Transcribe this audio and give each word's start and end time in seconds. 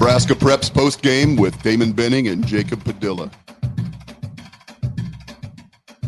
Nebraska 0.00 0.32
Preps 0.32 0.72
post 0.72 1.02
game 1.02 1.36
with 1.36 1.62
Damon 1.62 1.92
Benning 1.92 2.28
and 2.28 2.44
Jacob 2.46 2.82
Padilla. 2.82 3.30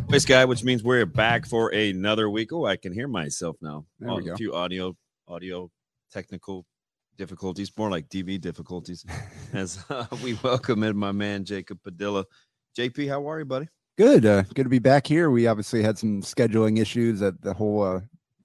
Voice 0.08 0.24
guy, 0.24 0.46
which 0.46 0.64
means 0.64 0.82
we're 0.82 1.04
back 1.04 1.44
for 1.44 1.68
another 1.68 2.30
week. 2.30 2.54
Oh, 2.54 2.64
I 2.64 2.76
can 2.76 2.94
hear 2.94 3.06
myself 3.06 3.58
now. 3.60 3.84
There 3.98 4.08
oh, 4.08 4.16
we 4.16 4.24
go. 4.24 4.32
A 4.32 4.36
few 4.36 4.54
audio, 4.54 4.96
audio 5.28 5.70
technical 6.10 6.64
difficulties, 7.18 7.70
more 7.76 7.90
like 7.90 8.08
DV 8.08 8.40
difficulties. 8.40 9.04
as 9.52 9.84
uh, 9.90 10.06
we 10.24 10.38
welcome 10.42 10.82
in 10.84 10.96
my 10.96 11.12
man 11.12 11.44
Jacob 11.44 11.82
Padilla. 11.82 12.24
JP, 12.78 13.10
how 13.10 13.28
are 13.28 13.40
you, 13.40 13.44
buddy? 13.44 13.68
Good. 13.98 14.24
Uh, 14.24 14.44
good 14.54 14.64
to 14.64 14.70
be 14.70 14.78
back 14.78 15.06
here. 15.06 15.30
We 15.30 15.46
obviously 15.46 15.82
had 15.82 15.98
some 15.98 16.22
scheduling 16.22 16.80
issues 16.80 17.20
that 17.20 17.42
the 17.42 17.52
whole 17.52 17.82
uh, 17.82 18.00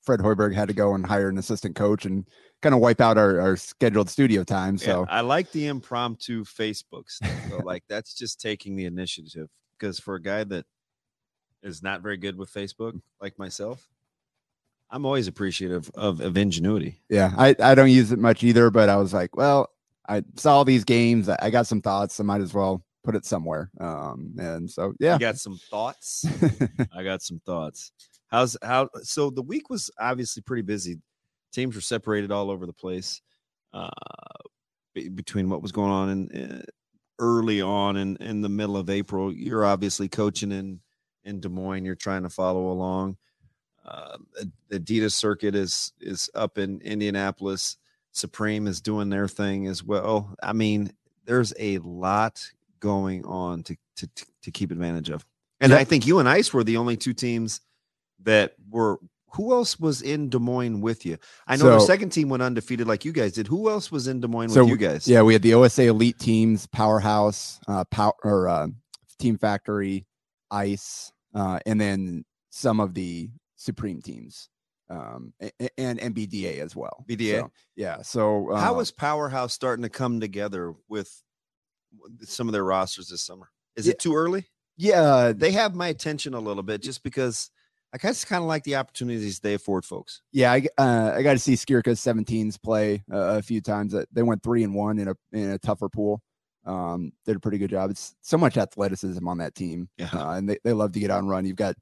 Fred 0.08 0.22
Hoiberg 0.22 0.56
had 0.56 0.70
to 0.70 0.74
go 0.74 0.96
and 0.96 1.06
hire 1.06 1.28
an 1.28 1.38
assistant 1.38 1.76
coach 1.76 2.06
and 2.06 2.26
kind 2.62 2.74
of 2.74 2.80
wipe 2.80 3.02
out 3.02 3.18
our, 3.18 3.42
our 3.42 3.58
scheduled 3.58 4.10
studio 4.10 4.42
time. 4.42 4.78
So 4.78 5.02
Yeah, 5.02 5.16
I 5.18 5.20
like 5.20 5.52
the 5.52 5.68
impromptu 5.68 6.46
Facebook 6.46 7.10
stuff. 7.10 7.30
though. 7.50 7.58
like 7.66 7.84
that's 7.90 8.14
just 8.14 8.40
taking 8.40 8.78
the 8.78 8.86
initiative 8.86 9.50
because 9.78 10.00
for 10.00 10.16
a 10.16 10.22
guy 10.22 10.46
that 10.46 10.66
is 11.62 11.84
not 11.84 12.02
very 12.02 12.16
good 12.16 12.38
with 12.38 12.50
Facebook, 12.54 12.98
like 13.22 13.38
myself, 13.38 13.86
I'm 14.90 15.06
always 15.06 15.28
appreciative 15.28 15.92
of, 15.96 16.22
of 16.22 16.38
ingenuity. 16.38 17.02
yeah, 17.10 17.34
I, 17.38 17.54
I 17.60 17.76
don't 17.76 17.92
use 17.92 18.14
it 18.14 18.20
much 18.20 18.46
either, 18.46 18.70
but 18.70 18.88
I 18.88 18.96
was 18.96 19.14
like, 19.14 19.36
well, 19.36 19.70
I 20.08 20.24
saw 20.38 20.64
these 20.64 20.86
games. 20.86 21.28
I 21.28 21.38
I 21.42 21.50
got 21.50 21.68
some 21.68 21.82
thoughts. 21.82 22.18
I 22.22 22.24
might 22.24 22.40
as 22.40 22.54
well 22.54 22.82
put 23.04 23.16
it 23.16 23.26
somewhere. 23.26 23.70
Um, 23.82 24.36
and 24.38 24.72
so, 24.72 24.94
yeah. 25.02 25.14
You 25.14 25.20
got 25.20 25.38
some 25.38 25.58
thoughts? 25.70 26.26
I 26.96 27.04
got 27.04 27.22
some 27.22 27.42
thoughts. 27.46 27.92
How's 28.28 28.58
how? 28.62 28.90
So 29.04 29.30
the 29.30 29.42
week 29.42 29.70
was 29.70 29.90
obviously 30.00 30.42
pretty 30.42 30.64
busy. 30.64 30.98
Teams 31.54 31.76
were 31.76 31.82
separated 31.82 32.32
all 32.32 32.52
over 32.52 32.66
the 32.66 32.74
place 32.74 33.22
uh, 33.74 33.90
be- 34.94 35.10
between 35.10 35.50
what 35.50 35.62
was 35.62 35.72
going 35.72 35.92
on 35.92 36.10
in 36.10 36.52
uh, 36.52 36.62
early 37.20 37.62
on 37.62 37.98
in 37.98 38.18
in 38.18 38.42
the 38.42 38.50
middle 38.50 38.78
of 38.78 38.90
April. 38.90 39.34
You're 39.34 39.66
obviously 39.66 40.10
coaching 40.10 40.52
in 40.52 40.82
in 41.24 41.40
Des 41.40 41.50
Moines. 41.50 41.86
You're 41.86 41.96
trying 41.96 42.24
to 42.24 42.30
follow 42.30 42.70
along. 42.72 43.18
Uh, 43.86 44.18
the 44.70 44.80
Adidas 44.80 45.14
circuit 45.14 45.56
is 45.56 45.94
is 46.02 46.30
up 46.36 46.58
in 46.58 46.82
Indianapolis. 46.82 47.78
Supreme 48.12 48.68
is 48.68 48.82
doing 48.82 49.10
their 49.10 49.28
thing 49.28 49.68
as 49.68 49.84
well. 49.84 50.36
I 50.42 50.54
mean, 50.54 50.92
there's 51.26 51.54
a 51.60 51.78
lot 51.80 52.44
going 52.80 53.26
on 53.26 53.64
to 53.64 53.78
to 53.98 54.10
to 54.44 54.52
keep 54.52 54.72
advantage 54.72 55.10
of. 55.10 55.26
And. 55.60 55.74
I 55.74 55.86
think 55.86 56.06
you 56.06 56.20
and 56.20 56.30
Ice 56.30 56.54
were 56.54 56.64
the 56.64 56.78
only 56.78 56.98
two 56.98 57.14
teams 57.14 57.62
that 58.24 58.54
were. 58.70 59.00
Who 59.34 59.52
else 59.54 59.78
was 59.80 60.02
in 60.02 60.30
Des 60.30 60.40
Moines 60.40 60.80
with 60.82 61.06
you? 61.06 61.18
I 61.48 61.58
know 61.58 61.66
the 61.66 61.80
So- 61.82 61.86
second 61.86 62.10
team 62.12 62.30
went 62.30 62.42
undefeated 62.42 62.88
like 62.88 63.04
you 63.06 63.12
guys 63.12 63.34
did. 63.34 63.46
Who 63.48 63.70
else 63.70 63.92
was 63.92 64.08
in 64.08 64.22
Des 64.22 64.28
Moines 64.28 64.54
So, 64.54 64.62
with 64.64 64.70
you 64.72 64.78
guys? 64.78 65.08
Yeah, 65.08 65.22
we 65.22 65.34
had 65.34 65.42
the 65.44 65.54
OSA 65.54 65.84
elite 65.88 66.18
teams, 66.18 66.66
Powerhouse, 66.68 67.60
uh, 67.68 67.84
power 67.92 68.14
or 68.24 68.48
uh, 68.48 68.68
Team 69.20 69.38
Factory, 69.38 70.08
Ice, 70.50 71.12
uh, 71.36 71.60
and 71.66 71.80
then 71.80 72.24
some 72.50 72.80
of 72.80 72.94
the 72.94 73.30
Supreme 73.58 74.02
teams, 74.02 74.50
um, 74.90 75.34
a- 75.42 75.52
a- 75.60 75.80
and 75.80 76.00
MBDA 76.00 76.60
as 76.62 76.74
well. 76.76 77.04
BDA? 77.08 77.42
So, 77.42 77.52
yeah. 77.76 78.02
So 78.02 78.52
uh, 78.52 78.60
How 78.62 78.80
is 78.80 78.92
Powerhouse 78.92 79.54
starting 79.54 79.84
to 79.84 79.90
come 79.90 80.20
together 80.22 80.74
with 80.88 81.12
some 82.24 82.48
of 82.48 82.54
their 82.54 82.64
rosters 82.64 83.10
this 83.10 83.22
summer? 83.24 83.50
Is 83.76 83.86
Yeah. 83.88 83.92
it 83.92 84.00
too 84.00 84.16
early? 84.16 84.46
yeah 84.78 85.34
They 85.36 85.52
have 85.52 85.76
my 85.76 85.88
attention 85.88 86.34
a 86.34 86.40
little 86.40 86.64
bit 86.64 86.82
just 86.82 87.02
because 87.04 87.50
I 87.94 87.98
just 87.98 88.28
kind 88.28 88.42
of 88.44 88.48
like 88.48 88.64
the 88.64 88.76
opportunities 88.76 89.40
they 89.40 89.54
afford 89.54 89.86
folks. 89.86 90.22
yeah 90.32 90.52
I 90.52 90.68
uh, 90.78 91.14
I 91.16 91.22
got 91.24 91.34
to 91.34 91.40
see 91.40 91.54
Skirka's 91.54 92.00
17s 92.02 92.62
play 92.62 93.04
uh, 93.12 93.38
a 93.38 93.42
few 93.42 93.62
times. 93.62 93.94
Uh, 93.96 94.04
They 94.12 94.24
went 94.24 94.44
three 94.44 94.64
and 94.64 94.76
one 94.76 95.00
in 95.00 95.08
a 95.08 95.16
in 95.32 95.52
a 95.52 95.58
tougher 95.60 95.90
pool. 95.90 96.22
Um, 96.66 97.14
did 97.26 97.38
a 97.38 97.40
pretty 97.40 97.58
good 97.58 97.70
job. 97.70 97.90
It's 97.92 98.14
so 98.22 98.38
much 98.38 98.58
athleticism 98.58 99.26
on 99.26 99.38
that 99.38 99.56
team. 99.56 99.88
Yeah. 99.98 100.10
uh, 100.12 100.32
and 100.32 100.50
they, 100.50 100.58
they 100.66 100.74
love 100.74 100.92
to 100.94 101.00
get 101.00 101.10
out 101.10 101.20
and 101.20 101.30
run. 101.30 101.46
You've 101.46 101.56
got 101.56 101.76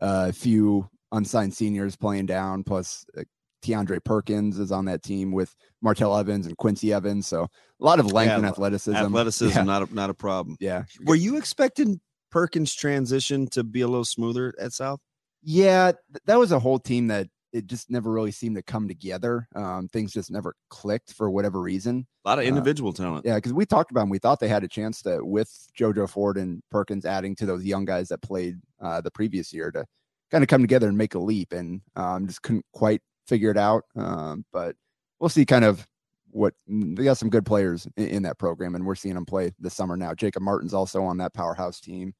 uh, 0.00 0.26
a 0.30 0.32
few 0.32 0.88
unsigned 1.12 1.54
seniors 1.54 1.94
playing 1.94 2.26
down, 2.26 2.64
plus 2.64 3.04
uh, 3.16 3.22
Keandre 3.64 4.02
Perkins 4.02 4.58
is 4.58 4.72
on 4.72 4.86
that 4.86 5.04
team 5.04 5.30
with 5.30 5.54
Martell 5.80 6.16
Evans 6.16 6.46
and 6.48 6.56
Quincy 6.56 6.92
Evans. 6.92 7.28
So 7.28 7.44
a 7.44 7.48
lot 7.84 8.00
of 8.00 8.06
length 8.12 8.30
Yeah, 8.30 8.38
and 8.38 8.46
athleticism. 8.46 8.96
Athleticism, 8.96 9.56
Yeah. 9.58 9.62
not 9.62 9.88
a, 9.88 9.94
not 9.94 10.10
a 10.10 10.14
problem. 10.14 10.56
yeah. 10.58 10.82
Were 11.04 11.14
you 11.14 11.36
expecting 11.36 12.00
Perkins' 12.32 12.74
transition 12.74 13.46
to 13.50 13.62
be 13.62 13.82
a 13.82 13.86
little 13.86 14.04
smoother 14.04 14.52
at 14.58 14.72
South? 14.72 14.98
Yeah, 15.42 15.92
that 16.26 16.38
was 16.38 16.52
a 16.52 16.58
whole 16.58 16.78
team 16.78 17.08
that 17.08 17.28
it 17.52 17.66
just 17.66 17.90
never 17.90 18.10
really 18.10 18.30
seemed 18.30 18.56
to 18.56 18.62
come 18.62 18.88
together. 18.88 19.46
Um, 19.54 19.88
things 19.88 20.12
just 20.12 20.30
never 20.30 20.54
clicked 20.70 21.12
for 21.12 21.30
whatever 21.30 21.60
reason. 21.60 22.06
A 22.24 22.28
lot 22.28 22.38
of 22.38 22.44
Uh, 22.44 22.48
individual 22.48 22.92
talent. 22.92 23.26
Yeah, 23.26 23.34
because 23.34 23.52
we 23.52 23.66
talked 23.66 23.90
about 23.90 24.02
them. 24.02 24.08
We 24.08 24.18
thought 24.18 24.40
they 24.40 24.48
had 24.48 24.64
a 24.64 24.68
chance 24.68 25.02
to, 25.02 25.22
with 25.22 25.50
JoJo 25.78 26.08
Ford 26.08 26.38
and 26.38 26.62
Perkins 26.70 27.04
adding 27.04 27.36
to 27.36 27.46
those 27.46 27.64
young 27.64 27.84
guys 27.84 28.08
that 28.08 28.22
played 28.22 28.58
uh, 28.80 29.00
the 29.00 29.10
previous 29.10 29.52
year, 29.52 29.70
to 29.72 29.84
kind 30.30 30.42
of 30.42 30.48
come 30.48 30.62
together 30.62 30.88
and 30.88 30.96
make 30.96 31.14
a 31.14 31.18
leap. 31.18 31.52
And 31.52 31.82
um, 31.94 32.26
just 32.26 32.42
couldn't 32.42 32.64
quite 32.72 33.02
figure 33.26 33.50
it 33.50 33.58
out. 33.58 33.84
Um, 33.96 34.46
but 34.52 34.76
we'll 35.18 35.28
see 35.28 35.44
kind 35.44 35.64
of 35.64 35.86
what 36.30 36.54
mm, 36.70 36.96
they 36.96 37.04
got 37.04 37.18
some 37.18 37.28
good 37.28 37.44
players 37.44 37.86
in, 37.98 38.06
in 38.08 38.22
that 38.22 38.38
program, 38.38 38.74
and 38.74 38.86
we're 38.86 38.94
seeing 38.94 39.14
them 39.14 39.26
play 39.26 39.52
this 39.58 39.74
summer 39.74 39.96
now. 39.98 40.14
Jacob 40.14 40.42
Martin's 40.42 40.72
also 40.72 41.02
on 41.02 41.18
that 41.18 41.34
powerhouse 41.34 41.80
team. 41.80 42.14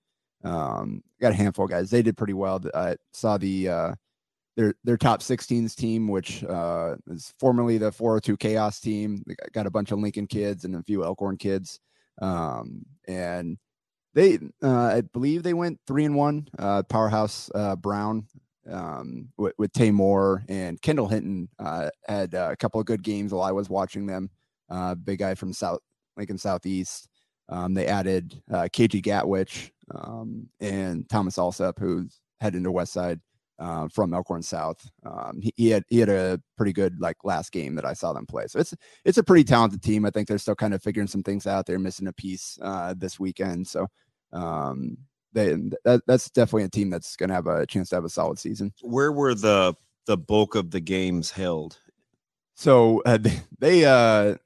Um, 0.45 1.03
got 1.21 1.33
a 1.33 1.37
handful 1.37 1.65
of 1.67 1.71
guys. 1.71 1.91
They 1.91 2.03
did 2.03 2.17
pretty 2.17 2.33
well. 2.35 2.61
I 2.75 2.97
saw 3.13 3.39
the 3.39 3.69
uh, 3.69 3.95
their 4.57 4.75
their 4.85 4.97
top 4.97 5.21
16s 5.21 5.75
team, 5.75 6.09
which 6.09 6.45
uh, 6.45 6.97
is 7.09 7.33
formerly 7.39 7.79
the 7.79 7.93
402 7.93 8.37
Chaos 8.37 8.81
team. 8.81 9.23
They 9.27 9.35
got- 9.53 9.67
a 9.67 9.71
bunch 9.71 9.93
of 9.93 9.99
Lincoln 9.99 10.27
kids 10.27 10.65
and 10.65 10.75
a 10.77 10.83
few 10.83 11.05
Elkhorn 11.05 11.37
kids, 11.37 11.81
um, 12.21 12.85
and 13.07 13.59
they 14.15 14.39
uh, 14.63 14.87
I 14.97 15.01
believe 15.01 15.43
they 15.43 15.55
went 15.55 15.81
three 15.87 16.05
and 16.05 16.15
one. 16.17 16.49
Uh, 16.59 16.83
Powerhouse 16.83 17.51
uh, 17.55 17.77
Brown 17.77 18.27
um, 18.71 19.29
with, 19.39 19.55
with 19.59 19.73
Tay 19.73 19.91
Moore 19.91 20.45
and 20.49 20.81
Kendall 20.83 21.09
Hinton 21.09 21.49
uh, 21.59 21.89
had 22.07 22.35
uh, 22.35 22.51
a 22.53 22.57
couple 22.57 22.81
of 22.81 22.87
good 22.87 23.03
games 23.03 23.33
while 23.33 23.43
I 23.43 23.53
was 23.53 23.71
watching 23.71 24.07
them. 24.07 24.31
Uh, 24.69 24.95
big 24.95 25.19
guy 25.21 25.35
from 25.35 25.53
South 25.53 25.81
Lincoln 26.17 26.39
Southeast. 26.39 27.09
Um, 27.49 27.75
they 27.75 27.87
added 27.87 28.43
uh, 28.51 28.69
KG 28.73 29.03
Gatwich 29.03 29.73
um, 29.95 30.49
and 30.61 31.09
Thomas 31.09 31.37
Alsep, 31.37 31.79
who's 31.79 32.21
heading 32.41 32.65
to 32.65 32.73
West 32.73 32.93
Side 32.93 33.21
uh, 33.59 33.89
from 33.89 34.15
Elkhorn 34.15 34.43
South. 34.43 34.85
Um, 35.05 35.41
he, 35.41 35.53
he 35.57 35.71
had 35.71 35.85
he 35.89 35.99
had 35.99 36.09
a 36.09 36.41
pretty 36.57 36.73
good 36.73 37.01
like 37.01 37.17
last 37.25 37.53
game 37.53 37.75
that 37.77 37.85
I 37.85 37.93
saw 37.93 38.13
them 38.13 38.27
play. 38.27 38.47
So 38.49 38.59
it's 38.59 38.75
it's 39.05 39.19
a 39.19 39.23
pretty 39.23 39.45
talented 39.45 39.83
team. 39.83 40.05
I 40.05 40.11
think 40.11 40.29
they're 40.29 40.39
still 40.39 40.55
kind 40.55 40.75
of 40.75 40.83
figuring 40.83 41.09
some 41.09 41.23
things 41.23 41.47
out. 41.47 41.67
They're 41.67 41.79
missing 41.79 42.09
a 42.09 42.13
piece 42.13 42.59
uh, 42.63 42.95
this 42.97 43.21
weekend, 43.21 43.67
so 43.67 43.87
um, 44.33 44.97
they 45.33 45.57
that, 45.85 46.03
that's 46.07 46.31
definitely 46.31 46.65
a 46.65 46.69
team 46.71 46.91
that's 46.91 47.17
going 47.17 47.29
to 47.29 47.35
have 47.35 47.47
a 47.47 47.67
chance 47.67 47.89
to 47.91 47.97
have 47.97 48.05
a 48.05 48.11
solid 48.11 48.39
season. 48.39 48.73
Where 48.83 49.13
were 49.13 49.35
the 49.35 49.75
the 50.07 50.17
bulk 50.17 50.55
of 50.55 50.71
the 50.71 50.81
games 50.81 51.31
held? 51.31 51.79
So 52.55 53.03
uh, 53.07 53.19
they, 53.19 53.41
they 53.59 53.85
uh, 53.85 54.37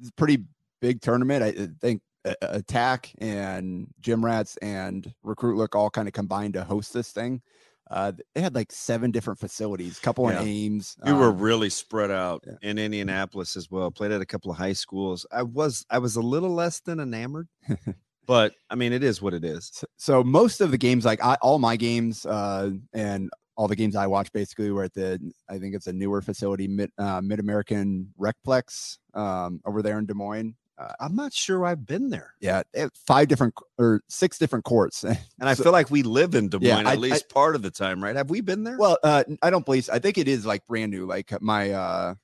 it's 0.00 0.08
a 0.08 0.14
pretty 0.16 0.44
big 0.80 1.00
tournament. 1.00 1.42
I 1.42 1.68
think 1.80 2.00
uh, 2.00 2.11
Attack 2.42 3.12
and 3.18 3.88
Gym 4.00 4.24
Rats 4.24 4.56
and 4.58 5.12
Recruit 5.22 5.56
Look 5.56 5.74
all 5.74 5.90
kind 5.90 6.08
of 6.08 6.14
combined 6.14 6.54
to 6.54 6.64
host 6.64 6.92
this 6.92 7.10
thing. 7.10 7.42
Uh, 7.90 8.12
they 8.34 8.40
had 8.40 8.54
like 8.54 8.72
seven 8.72 9.10
different 9.10 9.38
facilities, 9.38 9.98
couple 9.98 10.30
Yeah. 10.30 10.40
in 10.40 10.48
Ames. 10.48 10.96
We 11.04 11.12
were 11.12 11.28
um, 11.28 11.38
really 11.38 11.68
spread 11.68 12.10
out 12.10 12.42
yeah. 12.46 12.54
in 12.62 12.78
Indianapolis 12.78 13.54
as 13.56 13.70
well. 13.70 13.90
Played 13.90 14.12
at 14.12 14.22
a 14.22 14.26
couple 14.26 14.50
of 14.50 14.56
high 14.56 14.72
schools. 14.72 15.26
I 15.30 15.42
was 15.42 15.84
I 15.90 15.98
was 15.98 16.16
a 16.16 16.22
little 16.22 16.50
less 16.54 16.80
than 16.80 17.00
enamored, 17.00 17.48
but 18.26 18.54
I 18.70 18.76
mean 18.76 18.92
it 18.94 19.04
is 19.04 19.20
what 19.20 19.34
it 19.34 19.44
is. 19.44 19.70
so, 19.74 19.86
so 19.98 20.24
most 20.24 20.60
of 20.62 20.70
the 20.70 20.78
games, 20.78 21.04
like 21.04 21.22
I, 21.22 21.36
all 21.42 21.58
my 21.58 21.76
games, 21.76 22.24
uh, 22.24 22.70
and 22.94 23.30
all 23.56 23.68
the 23.68 23.76
games 23.76 23.94
I 23.94 24.06
watch, 24.06 24.32
basically 24.32 24.70
were 24.70 24.84
at 24.84 24.94
the 24.94 25.20
I 25.50 25.58
think 25.58 25.74
it's 25.74 25.86
a 25.86 25.92
newer 25.92 26.22
facility, 26.22 26.68
Mid 26.68 26.90
uh, 26.96 27.20
Mid 27.20 27.40
American 27.40 28.14
Recplex, 28.18 28.96
um, 29.12 29.60
over 29.66 29.82
there 29.82 29.98
in 29.98 30.06
Des 30.06 30.14
Moines. 30.14 30.54
Uh, 30.78 30.92
I'm 31.00 31.14
not 31.14 31.32
sure 31.32 31.64
I've 31.64 31.86
been 31.86 32.08
there, 32.10 32.34
yeah, 32.40 32.62
five 33.06 33.28
different 33.28 33.54
or 33.78 34.00
six 34.08 34.38
different 34.38 34.64
courts. 34.64 35.04
and 35.04 35.18
I 35.40 35.54
So- 35.54 35.64
feel 35.64 35.72
like 35.72 35.90
we 35.90 36.02
live 36.02 36.34
in 36.34 36.48
Des 36.48 36.58
Moines 36.58 36.66
Yeah, 36.68 36.78
at 36.80 36.86
I- 36.86 36.94
least 36.96 37.28
part 37.28 37.54
of 37.54 37.62
the 37.62 37.70
time, 37.70 38.02
right? 38.02 38.16
Have 38.16 38.30
we 38.30 38.40
been 38.40 38.64
there? 38.64 38.76
Well, 38.78 38.98
uh, 39.04 39.24
I 39.42 39.50
don't 39.50 39.64
believe. 39.64 39.88
I 39.92 39.98
think 39.98 40.18
it 40.18 40.28
is 40.28 40.46
like 40.46 40.66
brand 40.66 40.90
new. 40.90 41.06
Like 41.06 41.30
my 41.42 41.70
uh, 41.72 42.14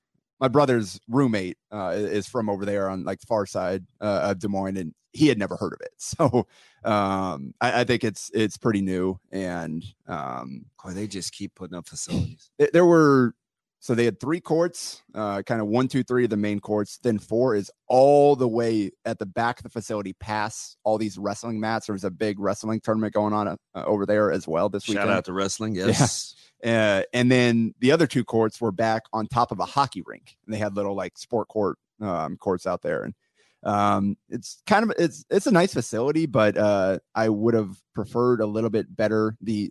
my 0.40 0.48
brother's 0.48 0.98
roommate 1.08 1.58
uh, 1.72 1.94
is 1.96 2.26
from 2.26 2.48
over 2.48 2.64
there 2.64 2.88
on 2.88 3.04
like 3.04 3.20
the 3.20 3.26
far 3.26 3.44
side 3.46 3.84
uh, 4.00 4.30
of 4.30 4.38
Des 4.38 4.48
Moines, 4.48 4.76
and 4.76 4.94
he 5.12 5.26
had 5.28 5.38
never 5.38 5.56
heard 5.56 5.72
of 5.74 5.80
it. 5.82 5.92
So 5.98 6.46
um, 6.84 7.54
I, 7.60 7.80
I 7.80 7.84
think 7.84 8.02
it's 8.04 8.30
it's 8.32 8.56
pretty 8.56 8.80
new, 8.80 9.18
and 9.30 9.84
um, 10.06 10.64
Boy, 10.82 10.92
they 10.92 11.06
just 11.06 11.32
keep 11.32 11.54
putting 11.54 11.76
up 11.76 11.86
facilities. 11.88 12.50
there 12.72 12.86
were 12.86 13.34
so 13.80 13.94
they 13.94 14.04
had 14.04 14.18
three 14.18 14.40
courts, 14.40 15.02
uh, 15.14 15.42
kind 15.42 15.60
of 15.60 15.68
one, 15.68 15.86
two, 15.86 16.02
three 16.02 16.24
of 16.24 16.30
the 16.30 16.36
main 16.36 16.58
courts. 16.58 16.98
Then 17.02 17.18
four 17.18 17.54
is 17.54 17.70
all 17.86 18.34
the 18.34 18.48
way 18.48 18.90
at 19.04 19.18
the 19.18 19.26
back 19.26 19.60
of 19.60 19.62
the 19.62 19.68
facility, 19.68 20.14
past 20.14 20.76
all 20.82 20.98
these 20.98 21.16
wrestling 21.16 21.60
mats. 21.60 21.86
There 21.86 21.92
was 21.92 22.04
a 22.04 22.10
big 22.10 22.40
wrestling 22.40 22.80
tournament 22.80 23.14
going 23.14 23.32
on 23.32 23.48
uh, 23.48 23.56
over 23.74 24.04
there 24.04 24.32
as 24.32 24.48
well 24.48 24.68
this 24.68 24.88
week. 24.88 24.96
Shout 24.96 25.04
weekend. 25.06 25.18
out 25.18 25.24
to 25.26 25.32
wrestling, 25.32 25.74
yes. 25.74 26.34
Uh, 26.64 27.02
and 27.12 27.30
then 27.30 27.72
the 27.78 27.92
other 27.92 28.08
two 28.08 28.24
courts 28.24 28.60
were 28.60 28.72
back 28.72 29.04
on 29.12 29.28
top 29.28 29.52
of 29.52 29.60
a 29.60 29.64
hockey 29.64 30.02
rink, 30.04 30.36
and 30.44 30.52
they 30.52 30.58
had 30.58 30.74
little 30.74 30.96
like 30.96 31.16
sport 31.16 31.46
court 31.46 31.78
um, 32.00 32.36
courts 32.36 32.66
out 32.66 32.82
there. 32.82 33.04
And 33.04 33.14
um, 33.62 34.16
it's 34.28 34.60
kind 34.66 34.82
of 34.82 34.92
it's 34.98 35.24
it's 35.30 35.46
a 35.46 35.52
nice 35.52 35.72
facility, 35.72 36.26
but 36.26 36.56
uh, 36.56 36.98
I 37.14 37.28
would 37.28 37.54
have 37.54 37.80
preferred 37.94 38.40
a 38.40 38.46
little 38.46 38.70
bit 38.70 38.94
better. 38.94 39.36
The 39.40 39.70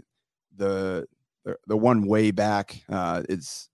the 0.56 1.08
the, 1.44 1.58
the 1.68 1.78
one 1.78 2.08
way 2.08 2.32
back 2.32 2.82
uh, 2.90 3.24
is 3.28 3.70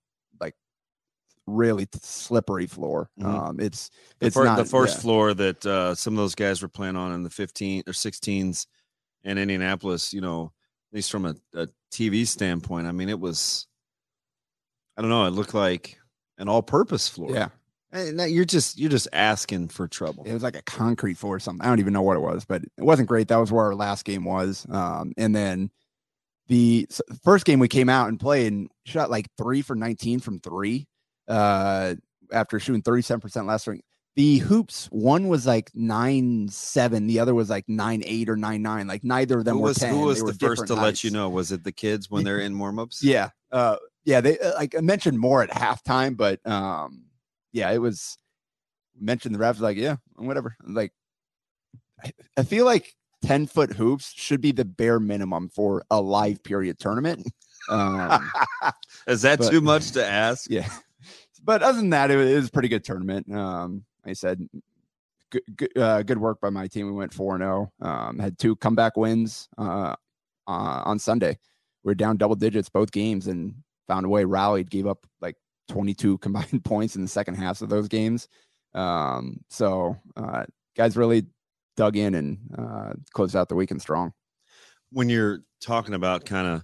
really 1.45 1.87
slippery 2.01 2.67
floor. 2.67 3.09
Mhm. 3.19 3.25
Um, 3.25 3.59
it's 3.59 3.89
The, 4.19 4.27
it's 4.27 4.35
fir- 4.35 4.45
not 4.45 4.57
the 4.57 4.65
first 4.65 4.95
yeah. 4.97 5.01
floor 5.01 5.33
that 5.33 5.65
uh, 5.65 5.95
some 5.95 6.13
of 6.13 6.17
those 6.17 6.35
guys 6.35 6.61
were 6.61 6.67
playing 6.69 6.95
on 6.95 7.11
in 7.13 7.23
the 7.23 7.29
15 7.29 7.83
or 7.87 7.93
16s 7.93 8.65
in 9.23 9.37
Indianapolis, 9.37 10.13
you 10.13 10.21
know, 10.21 10.51
at 10.91 10.95
least 10.95 11.11
from 11.11 11.25
a, 11.25 11.35
a 11.55 11.67
TV 11.91 12.25
standpoint, 12.27 12.87
I 12.87 12.91
mean, 12.91 13.09
it 13.09 13.19
was, 13.19 13.67
I 14.97 15.01
don't 15.01 15.09
know, 15.09 15.25
it 15.25 15.31
looked 15.31 15.53
like 15.53 15.97
an 16.37 16.47
all 16.49 16.61
purpose 16.61 17.07
floor. 17.09 17.31
Yeah, 17.31 17.49
And 17.91 18.19
you're 18.31 18.45
just, 18.45 18.77
you're 18.79 18.89
just 18.89 19.07
asking 19.13 19.69
for 19.69 19.87
trouble. 19.87 20.23
It 20.25 20.33
was 20.33 20.43
like 20.43 20.55
a 20.55 20.61
concrete 20.63 21.15
floor 21.15 21.35
or 21.35 21.39
something. 21.39 21.65
I 21.65 21.69
don't 21.69 21.79
even 21.79 21.93
know 21.93 22.01
what 22.01 22.17
it 22.17 22.21
was, 22.21 22.45
but 22.45 22.63
it 22.63 22.83
wasn't 22.83 23.07
great. 23.07 23.27
That 23.29 23.37
was 23.37 23.51
where 23.51 23.65
our 23.65 23.75
last 23.75 24.05
game 24.05 24.23
was. 24.25 24.65
Um, 24.69 25.13
and 25.17 25.35
then 25.35 25.71
the 26.47 26.87
first 27.23 27.45
game 27.45 27.59
we 27.59 27.67
came 27.67 27.89
out 27.89 28.09
and 28.09 28.19
played 28.19 28.51
and 28.51 28.69
shot 28.85 29.09
like 29.09 29.27
three 29.37 29.61
for 29.61 29.75
19 29.75 30.19
from 30.19 30.39
three 30.39 30.87
uh, 31.27 31.95
after 32.31 32.59
shooting 32.59 32.81
37% 32.81 33.45
last 33.45 33.67
ring. 33.67 33.81
The 34.15 34.37
hoops, 34.37 34.87
one 34.91 35.27
was 35.27 35.47
like 35.47 35.71
nine 35.73 36.47
seven, 36.47 37.07
the 37.07 37.19
other 37.19 37.33
was 37.33 37.49
like 37.49 37.67
nine 37.67 38.03
eight 38.05 38.29
or 38.29 38.35
nine 38.35 38.61
nine. 38.61 38.85
Like 38.85 39.03
neither 39.03 39.39
of 39.39 39.45
them 39.45 39.55
Who 39.55 39.61
were 39.61 39.69
was, 39.69 39.77
10. 39.77 39.93
who 39.93 40.01
was 40.01 40.19
They 40.19 40.31
the 40.31 40.33
first 40.33 40.61
to 40.61 40.67
different 40.67 40.81
let 40.83 41.03
you 41.03 41.09
know? 41.09 41.29
Was 41.29 41.51
it 41.51 41.63
the 41.63 41.71
kids 41.71 42.11
when 42.11 42.23
they're 42.23 42.39
in 42.39 42.57
warm 42.59 42.77
ups? 42.77 43.03
Yeah. 43.03 43.29
Uh, 43.51 43.77
yeah. 44.05 44.21
They 44.21 44.37
uh, 44.37 44.53
like 44.53 44.75
I 44.77 44.81
mentioned 44.81 45.17
more 45.19 45.41
at 45.41 45.49
halftime, 45.49 46.15
but 46.15 46.45
um, 46.45 47.05
yeah, 47.53 47.71
it 47.71 47.79
was 47.79 48.15
mentioned 48.99 49.33
the 49.33 49.39
refs 49.39 49.59
like, 49.59 49.77
yeah, 49.77 49.95
whatever. 50.15 50.55
Like, 50.63 50.91
I, 52.03 52.11
I 52.37 52.43
feel 52.43 52.65
like 52.65 52.93
10 53.23 53.47
foot 53.47 53.73
hoops 53.73 54.13
should 54.15 54.41
be 54.41 54.51
the 54.51 54.65
bare 54.65 54.99
minimum 54.99 55.49
for 55.49 55.83
a 55.89 55.99
live 55.99 56.43
period 56.43 56.77
tournament. 56.79 57.25
Um, 57.69 58.29
Is 59.07 59.21
that 59.21 59.39
but- 59.39 59.49
too 59.49 59.61
much 59.61 59.91
to 59.91 60.05
ask? 60.05 60.49
yeah. 60.49 60.67
But 61.43 61.61
other 61.61 61.77
than 61.77 61.89
that, 61.89 62.09
it 62.09 62.15
was, 62.15 62.47
a 62.47 62.51
pretty 62.51 62.69
good 62.69 62.83
tournament. 62.83 63.31
Um, 63.33 63.83
like 64.05 64.11
I 64.11 64.13
said, 64.13 64.47
good, 65.29 65.41
good, 65.55 65.77
uh, 65.77 66.03
good 66.03 66.17
work 66.17 66.39
by 66.39 66.49
my 66.49 66.67
team. 66.67 66.85
We 66.85 66.93
went 66.93 67.13
4 67.13 67.37
0, 67.37 67.71
um, 67.81 68.19
had 68.19 68.37
two 68.39 68.55
comeback 68.55 68.95
wins 68.95 69.49
uh, 69.57 69.95
uh, 70.47 70.83
on 70.85 70.99
Sunday. 70.99 71.37
We 71.83 71.89
were 71.91 71.95
down 71.95 72.17
double 72.17 72.35
digits 72.35 72.69
both 72.69 72.91
games 72.91 73.27
and 73.27 73.55
found 73.87 74.05
a 74.05 74.09
way, 74.09 74.23
rallied, 74.23 74.69
gave 74.69 74.87
up 74.87 75.05
like 75.19 75.35
22 75.67 76.17
combined 76.19 76.63
points 76.63 76.95
in 76.95 77.01
the 77.01 77.07
second 77.07 77.35
halves 77.35 77.61
of 77.61 77.69
those 77.69 77.87
games. 77.87 78.27
Um, 78.73 79.41
so, 79.49 79.97
uh, 80.15 80.45
guys 80.75 80.97
really 80.97 81.25
dug 81.75 81.97
in 81.97 82.15
and 82.15 82.37
uh, 82.57 82.93
closed 83.13 83.35
out 83.35 83.49
the 83.49 83.55
weekend 83.55 83.81
strong. 83.81 84.13
when 84.91 85.09
you're 85.09 85.39
talking 85.59 85.93
about 85.93 86.25
kind 86.25 86.47
of 86.47 86.63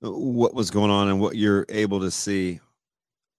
what 0.00 0.54
was 0.54 0.70
going 0.70 0.90
on 0.90 1.08
and 1.08 1.20
what 1.20 1.36
you're 1.36 1.66
able 1.68 2.00
to 2.00 2.10
see 2.10 2.60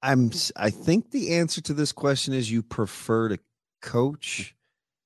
i'm 0.03 0.31
i 0.55 0.69
think 0.69 1.11
the 1.11 1.35
answer 1.35 1.61
to 1.61 1.73
this 1.73 1.91
question 1.91 2.33
is 2.33 2.51
you 2.51 2.61
prefer 2.61 3.29
to 3.29 3.39
coach 3.81 4.53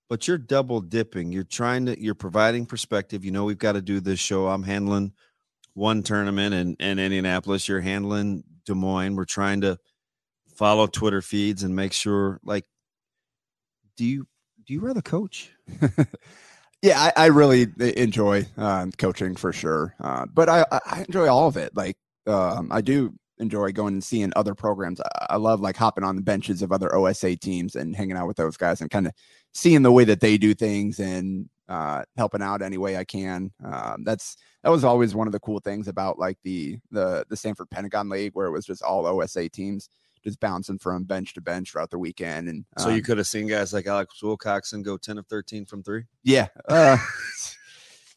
but 0.09 0.27
you're 0.27 0.38
double 0.38 0.81
dipping. 0.81 1.31
You're 1.31 1.45
trying 1.45 1.85
to 1.85 1.97
you're 1.97 2.15
providing 2.15 2.65
perspective. 2.65 3.23
You 3.23 3.31
know 3.31 3.45
we've 3.45 3.57
got 3.57 3.71
to 3.73 3.81
do 3.81 4.01
this 4.01 4.19
show. 4.19 4.49
I'm 4.49 4.61
handling 4.61 5.13
one 5.73 6.03
tournament 6.03 6.53
in, 6.53 6.75
in 6.81 6.99
indianapolis. 6.99 7.69
You're 7.69 7.79
handling 7.79 8.43
des 8.65 8.73
moines. 8.73 9.15
We're 9.15 9.23
trying 9.23 9.61
to 9.61 9.77
follow 10.53 10.88
twitter 10.88 11.21
feeds 11.21 11.63
and 11.63 11.73
make 11.73 11.93
sure 11.93 12.41
like 12.43 12.65
do 13.95 14.03
you 14.03 14.27
do 14.67 14.73
you 14.73 14.81
rather 14.81 15.01
coach? 15.01 15.51
Yeah, 16.81 16.99
I, 16.99 17.13
I 17.15 17.25
really 17.27 17.67
enjoy 17.77 18.47
um, 18.57 18.91
coaching 18.97 19.35
for 19.35 19.53
sure, 19.53 19.93
uh, 19.99 20.25
but 20.33 20.49
I- 20.49 20.65
I 20.71 21.05
enjoy 21.07 21.27
all 21.29 21.47
of 21.47 21.55
it. 21.55 21.75
Like 21.75 21.95
um, 22.25 22.69
I 22.71 22.81
do 22.81 23.13
enjoy 23.41 23.71
going 23.71 23.95
and 23.95 24.03
seeing 24.03 24.31
other 24.35 24.55
programs. 24.55 25.01
I, 25.01 25.27
I 25.31 25.35
love 25.38 25.59
like 25.59 25.75
hopping 25.75 26.03
on 26.03 26.15
the 26.15 26.21
benches 26.21 26.61
of 26.61 26.71
other 26.71 26.95
OSA 26.95 27.35
teams 27.35 27.75
and 27.75 27.95
hanging 27.95 28.15
out 28.15 28.27
with 28.27 28.38
those 28.38 28.55
guys 28.55 28.79
and 28.79 28.89
kind 28.89 29.07
of 29.07 29.13
seeing 29.53 29.81
the 29.81 29.91
way 29.91 30.05
that 30.05 30.21
they 30.21 30.38
do 30.38 30.53
things 30.53 30.99
and 30.99 31.49
uh, 31.67 32.03
helping 32.17 32.41
out 32.41 32.61
any 32.61 32.77
way 32.77 32.97
I 32.97 33.03
can. 33.03 33.51
Um, 33.63 34.03
that's 34.03 34.38
that 34.63 34.69
was 34.69 34.83
always 34.83 35.15
one 35.15 35.27
of 35.27 35.33
the 35.33 35.39
cool 35.39 35.59
things 35.59 35.88
about 35.88 36.19
like 36.19 36.38
the 36.43 36.77
the 36.91 37.25
the 37.29 37.35
Stanford 37.35 37.69
Pentagon 37.69 38.09
League, 38.09 38.31
where 38.33 38.47
it 38.47 38.51
was 38.51 38.65
just 38.65 38.83
all 38.83 39.05
OSA 39.05 39.49
teams 39.49 39.89
just 40.23 40.39
bouncing 40.39 40.77
from 40.77 41.03
bench 41.03 41.33
to 41.33 41.41
bench 41.41 41.71
throughout 41.71 41.89
the 41.89 41.97
weekend. 41.97 42.47
And 42.47 42.65
so 42.77 42.89
you 42.89 42.95
um, 42.95 43.01
could 43.01 43.17
have 43.17 43.27
seen 43.27 43.47
guys 43.47 43.73
like 43.73 43.88
alex 43.88 44.19
wilcoxon 44.21 44.83
go 44.83 44.98
10 44.98 45.17
of 45.17 45.27
13 45.27 45.65
from 45.65 45.83
three 45.83 46.03
yeah, 46.24 46.48
uh, 46.69 46.98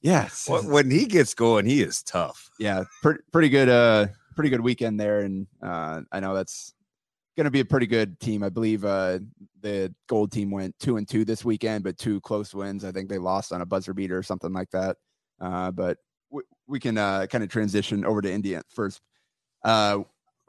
yes, 0.02 0.48
when 0.48 0.90
he 0.90 1.06
gets 1.06 1.34
going, 1.34 1.64
he 1.64 1.82
is 1.82 2.02
tough. 2.02 2.50
yeah, 2.58 2.84
pretty 3.02 3.20
pretty 3.32 3.48
good 3.48 3.68
uh 3.68 4.06
pretty 4.34 4.50
good 4.50 4.60
weekend 4.60 4.98
there 5.00 5.20
and 5.20 5.46
uh 5.62 6.00
I 6.12 6.20
know 6.20 6.34
that's 6.34 6.74
going 7.36 7.44
to 7.46 7.50
be 7.50 7.60
a 7.60 7.64
pretty 7.64 7.86
good 7.86 8.20
team. 8.20 8.42
I 8.44 8.48
believe 8.48 8.84
uh 8.84 9.18
the 9.60 9.92
gold 10.08 10.30
team 10.32 10.50
went 10.50 10.78
2 10.78 10.96
and 10.98 11.08
2 11.08 11.24
this 11.24 11.44
weekend 11.44 11.84
but 11.84 11.98
two 11.98 12.20
close 12.20 12.54
wins. 12.54 12.84
I 12.84 12.92
think 12.92 13.08
they 13.08 13.18
lost 13.18 13.52
on 13.52 13.60
a 13.60 13.66
buzzer 13.66 13.94
beater 13.94 14.16
or 14.18 14.22
something 14.22 14.52
like 14.52 14.70
that. 14.70 14.96
Uh 15.40 15.70
but 15.70 15.98
we, 16.30 16.42
we 16.66 16.78
can 16.80 16.96
uh 16.98 17.26
kind 17.26 17.42
of 17.44 17.50
transition 17.50 18.04
over 18.04 18.20
to 18.22 18.30
India 18.32 18.62
first. 18.68 19.00
Uh 19.64 20.00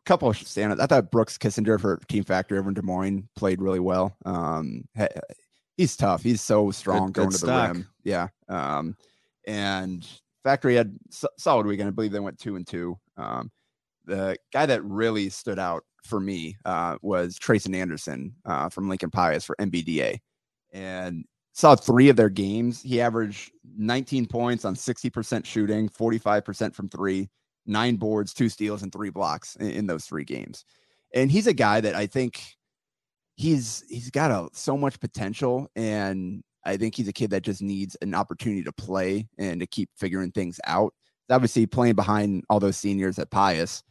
couple 0.06 0.30
of 0.30 0.38
stand 0.38 0.80
I 0.80 0.86
thought 0.86 1.10
Brooks 1.10 1.38
Kissinger 1.38 1.80
for 1.80 1.98
Team 2.08 2.24
Factory 2.24 2.60
over 2.60 2.70
in 2.70 2.76
Des 2.76 2.84
Moines 2.84 3.28
played 3.36 3.60
really 3.62 3.80
well. 3.80 4.16
Um 4.26 4.88
he's 5.78 5.98
tough. 5.98 6.22
He's 6.22 6.42
so 6.42 6.70
strong 6.72 7.08
good 7.08 7.14
going 7.14 7.30
to 7.32 7.38
the 7.38 7.48
stock. 7.48 7.68
rim. 7.74 7.88
Yeah. 8.04 8.28
Um 8.48 8.96
and 9.48 10.08
Factory 10.44 10.76
had 10.76 10.96
s- 11.12 11.26
solid 11.40 11.66
weekend. 11.66 11.88
I 11.88 11.92
believe 11.92 12.12
they 12.12 12.20
went 12.20 12.38
two 12.40 12.56
and 12.56 12.68
two. 12.68 13.00
Um, 13.18 13.52
the 14.06 14.38
guy 14.54 14.66
that 14.66 14.84
really 14.84 15.30
stood 15.30 15.60
out 15.60 15.84
for 16.04 16.20
me 16.20 16.56
uh, 16.66 16.98
was 17.02 17.38
Trayson 17.38 17.76
Anderson 17.76 18.36
uh, 18.46 18.70
from 18.70 18.90
Lincoln 18.90 19.12
Pius 19.12 19.44
for 19.44 19.56
MBDA, 19.60 20.20
and 20.74 21.26
saw 21.54 21.76
three 21.76 22.10
of 22.10 22.16
their 22.16 22.30
games. 22.30 22.82
He 22.82 23.02
averaged 23.02 23.52
19 23.78 24.28
points 24.28 24.66
on 24.66 24.76
60% 24.76 25.46
shooting, 25.46 25.90
45% 25.90 26.76
from 26.76 26.90
three, 26.90 27.30
nine 27.66 27.96
boards, 27.96 28.34
two 28.34 28.50
steals, 28.50 28.84
and 28.84 28.92
three 28.92 29.10
blocks 29.10 29.56
in, 29.56 29.72
in 29.72 29.88
those 29.88 30.06
three 30.06 30.26
games. 30.26 30.66
And 31.14 31.32
he's 31.32 31.48
a 31.48 31.54
guy 31.54 31.82
that 31.82 31.96
I 31.96 32.08
think 32.08 32.44
he's 33.36 33.84
he's 33.90 34.10
got 34.12 34.32
a, 34.32 34.48
so 34.54 34.78
much 34.78 35.00
potential 35.00 35.68
and 35.76 36.42
I 36.66 36.78
think 36.78 36.96
he's 36.96 37.08
a 37.08 37.14
kid 37.14 37.30
that 37.30 37.44
just 37.44 37.62
needs 37.62 37.96
an 38.02 38.16
opportunity 38.16 38.64
to 38.64 38.72
play 38.72 39.28
and 39.38 39.60
to 39.60 39.68
keep 39.68 39.90
figuring 39.96 40.32
things 40.32 40.60
out. 40.66 40.94
Obviously, 41.30 41.66
playing 41.68 41.96
behind 41.96 42.44
all 42.50 42.60
those 42.60 42.78
seniors 42.78 43.20
at 43.20 43.30
Pius, 43.30 43.84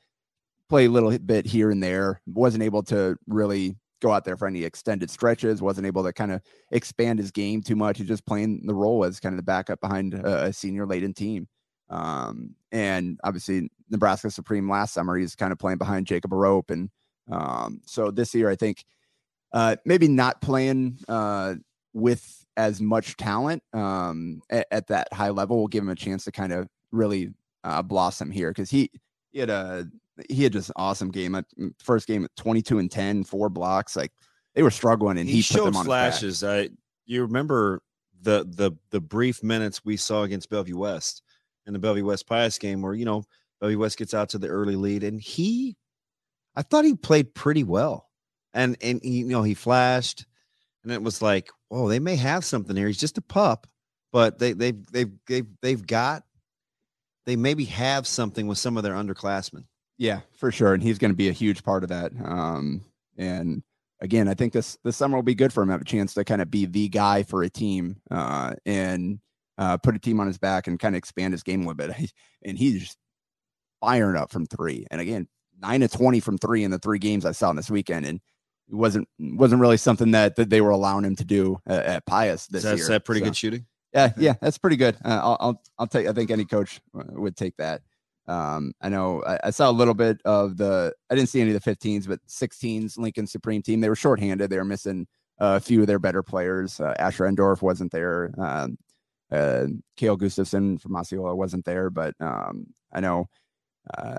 play 0.68 0.87
a 0.87 0.90
little 0.90 1.16
bit 1.18 1.47
here 1.47 1.71
and 1.71 1.83
there. 1.83 2.21
Wasn't 2.26 2.62
able 2.62 2.83
to 2.85 3.16
really 3.26 3.76
go 4.00 4.12
out 4.12 4.25
there 4.25 4.37
for 4.37 4.47
any 4.47 4.64
extended 4.64 5.11
stretches. 5.11 5.62
Wasn't 5.62 5.87
able 5.87 6.04
to 6.04 6.12
kind 6.12 6.33
of 6.33 6.42
expand 6.71 7.18
his 7.18 7.30
game 7.30 7.62
too 7.62 7.76
much. 7.76 7.99
He's 7.99 8.09
just 8.09 8.26
playing 8.26 8.66
the 8.66 8.75
role 8.75 9.04
as 9.04 9.21
kind 9.21 9.33
of 9.33 9.38
the 9.38 9.42
backup 9.42 9.80
behind 9.80 10.14
a, 10.14 10.52
senior 10.52 10.87
laden 10.87 11.14
team. 11.14 11.49
Um, 11.88 12.54
and 12.73 13.18
obviously 13.25 13.71
Nebraska 13.90 14.30
Supreme 14.30 14.68
last 14.68 14.94
summer, 14.94 15.16
he's 15.16 15.35
kind 15.35 15.52
of 15.52 15.59
playing 15.59 15.78
behind 15.78 16.06
Jacob 16.06 16.33
Arop. 16.33 16.71
And 16.71 16.90
um, 17.30 17.80
so 17.87 18.11
this 18.11 18.35
year, 18.35 18.50
I 18.50 18.56
think 18.56 18.85
uh, 19.52 19.76
maybe 19.85 20.09
not 20.09 20.42
playing 20.42 20.99
uh, 21.09 21.54
with 21.92 22.44
as 22.56 22.80
much 22.80 23.16
talent 23.16 23.62
um, 23.73 24.40
at, 24.50 24.66
at, 24.71 24.87
that 24.88 25.12
high 25.12 25.30
level 25.30 25.59
will 25.59 25.68
give 25.68 25.83
him 25.83 25.88
a 25.88 25.94
chance 25.94 26.25
to 26.25 26.33
kind 26.33 26.52
of 26.52 26.68
really 26.92 27.30
uh, 27.64 27.83
blossom 27.83 28.30
here 28.30 28.50
because 28.50 28.71
he, 28.71 28.90
he 29.34 29.40
had 29.40 29.50
a 29.50 29.86
he 30.30 30.44
had 30.44 30.52
just 30.52 30.70
awesome 30.76 31.10
game. 31.10 31.32
Mm, 31.32 31.74
first 31.78 32.06
game 32.06 32.24
at 32.24 32.34
22 32.36 32.78
and 32.78 32.90
10, 32.90 33.24
four 33.24 33.48
blocks. 33.50 33.96
Like 33.96 34.12
they 34.54 34.62
were 34.62 34.70
struggling 34.70 35.18
and 35.18 35.28
he, 35.28 35.36
he 35.36 35.42
showed 35.42 35.74
flashes. 35.74 36.44
I 36.44 36.70
you 37.04 37.22
remember 37.22 37.82
the 38.22 38.46
the 38.48 38.72
the 38.90 39.00
brief 39.00 39.42
minutes 39.42 39.84
we 39.84 39.96
saw 39.96 40.22
against 40.22 40.48
Bellevue 40.48 40.78
West 40.78 41.22
in 41.66 41.72
the 41.72 41.78
Bellevue 41.80 42.06
West 42.06 42.26
Pius 42.28 42.58
game 42.58 42.80
where 42.80 42.94
you 42.94 43.04
know 43.04 43.24
Bellevue 43.60 43.78
West 43.78 43.98
gets 43.98 44.14
out 44.14 44.30
to 44.30 44.38
the 44.38 44.48
early 44.48 44.76
lead 44.76 45.02
and 45.02 45.20
he 45.20 45.76
I 46.54 46.62
thought 46.62 46.84
he 46.84 46.94
played 46.94 47.34
pretty 47.34 47.64
well. 47.64 48.08
And 48.54 48.76
and 48.80 49.00
he, 49.02 49.18
you 49.18 49.26
know 49.26 49.42
he 49.42 49.54
flashed 49.54 50.26
and 50.84 50.92
it 50.92 51.02
was 51.02 51.20
like, 51.20 51.50
"Oh, 51.72 51.88
they 51.88 51.98
may 51.98 52.14
have 52.14 52.44
something 52.44 52.76
here. 52.76 52.86
He's 52.86 53.00
just 53.00 53.18
a 53.18 53.22
pup, 53.22 53.66
but 54.12 54.38
they 54.38 54.52
they 54.52 54.70
they 54.70 55.06
they 55.26 55.42
they've 55.60 55.84
got 55.84 56.22
they 57.26 57.36
maybe 57.36 57.64
have 57.66 58.06
something 58.06 58.46
with 58.46 58.58
some 58.58 58.76
of 58.76 58.82
their 58.82 58.94
underclassmen." 58.94 59.64
Yeah, 59.98 60.20
for 60.32 60.50
sure, 60.50 60.74
and 60.74 60.82
he's 60.82 60.98
going 60.98 61.12
to 61.12 61.16
be 61.16 61.28
a 61.28 61.32
huge 61.32 61.62
part 61.62 61.84
of 61.84 61.90
that. 61.90 62.12
Um, 62.24 62.82
and 63.16 63.62
again, 64.00 64.28
I 64.28 64.34
think 64.34 64.52
this 64.52 64.78
this 64.84 64.96
summer 64.96 65.16
will 65.16 65.22
be 65.22 65.34
good 65.34 65.52
for 65.52 65.62
him. 65.62 65.68
Have 65.68 65.80
a 65.80 65.84
chance 65.84 66.14
to 66.14 66.24
kind 66.24 66.42
of 66.42 66.50
be 66.50 66.66
the 66.66 66.88
guy 66.88 67.22
for 67.22 67.42
a 67.42 67.50
team 67.50 67.96
uh, 68.10 68.54
and 68.66 69.20
uh, 69.58 69.76
put 69.78 69.94
a 69.94 69.98
team 69.98 70.20
on 70.20 70.26
his 70.26 70.38
back 70.38 70.66
and 70.66 70.78
kind 70.78 70.94
of 70.94 70.98
expand 70.98 71.32
his 71.32 71.42
game 71.42 71.60
a 71.64 71.68
little 71.68 71.74
bit. 71.74 72.12
and 72.44 72.58
he's 72.58 72.80
just 72.80 72.98
firing 73.80 74.16
up 74.16 74.30
from 74.32 74.46
three. 74.46 74.86
And 74.90 75.00
again, 75.00 75.28
nine 75.60 75.80
to 75.80 75.88
twenty 75.88 76.20
from 76.20 76.38
three 76.38 76.64
in 76.64 76.70
the 76.70 76.78
three 76.78 76.98
games 76.98 77.24
I 77.24 77.32
saw 77.32 77.50
in 77.50 77.56
this 77.56 77.70
weekend, 77.70 78.06
and 78.06 78.20
it 78.68 78.74
wasn't 78.74 79.08
wasn't 79.18 79.60
really 79.60 79.76
something 79.76 80.12
that 80.12 80.36
that 80.36 80.50
they 80.50 80.60
were 80.60 80.70
allowing 80.70 81.04
him 81.04 81.16
to 81.16 81.24
do 81.24 81.58
at, 81.66 81.84
at 81.84 82.06
Pius 82.06 82.46
this 82.46 82.64
Is 82.64 82.80
year. 82.80 82.88
that 82.88 83.04
pretty 83.04 83.20
so, 83.20 83.26
good 83.26 83.36
shooting? 83.36 83.66
Yeah, 83.94 84.12
yeah, 84.18 84.34
that's 84.40 84.58
pretty 84.58 84.76
good. 84.76 84.96
Uh, 85.04 85.20
I'll, 85.22 85.36
I'll 85.40 85.62
I'll 85.78 85.86
take. 85.86 86.06
I 86.06 86.12
think 86.12 86.30
any 86.30 86.44
coach 86.44 86.80
uh, 86.98 87.04
would 87.10 87.36
take 87.36 87.56
that. 87.56 87.82
Um, 88.26 88.72
I 88.80 88.88
know 88.88 89.22
I, 89.24 89.38
I, 89.44 89.50
saw 89.50 89.68
a 89.68 89.72
little 89.72 89.92
bit 89.92 90.18
of 90.24 90.56
the, 90.56 90.94
I 91.10 91.14
didn't 91.14 91.28
see 91.28 91.42
any 91.42 91.52
of 91.52 91.62
the 91.62 91.70
15s, 91.70 92.08
but 92.08 92.20
16s 92.26 92.96
Lincoln 92.96 93.26
Supreme 93.26 93.60
team. 93.60 93.80
They 93.80 93.90
were 93.90 93.96
shorthanded. 93.96 94.48
They 94.48 94.56
were 94.56 94.64
missing 94.64 95.06
a 95.38 95.60
few 95.60 95.82
of 95.82 95.86
their 95.86 95.98
better 95.98 96.22
players. 96.22 96.80
Uh, 96.80 96.94
Asher 96.98 97.24
Endorf 97.24 97.60
wasn't 97.60 97.92
there. 97.92 98.30
Um, 98.38 98.78
uh, 99.30 99.66
Kale 99.96 100.16
Gustafson 100.16 100.78
from 100.78 100.96
Osceola 100.96 101.34
wasn't 101.34 101.66
there, 101.66 101.90
but 101.90 102.14
um, 102.20 102.66
I 102.94 103.00
know 103.00 103.28
uh, 103.98 104.16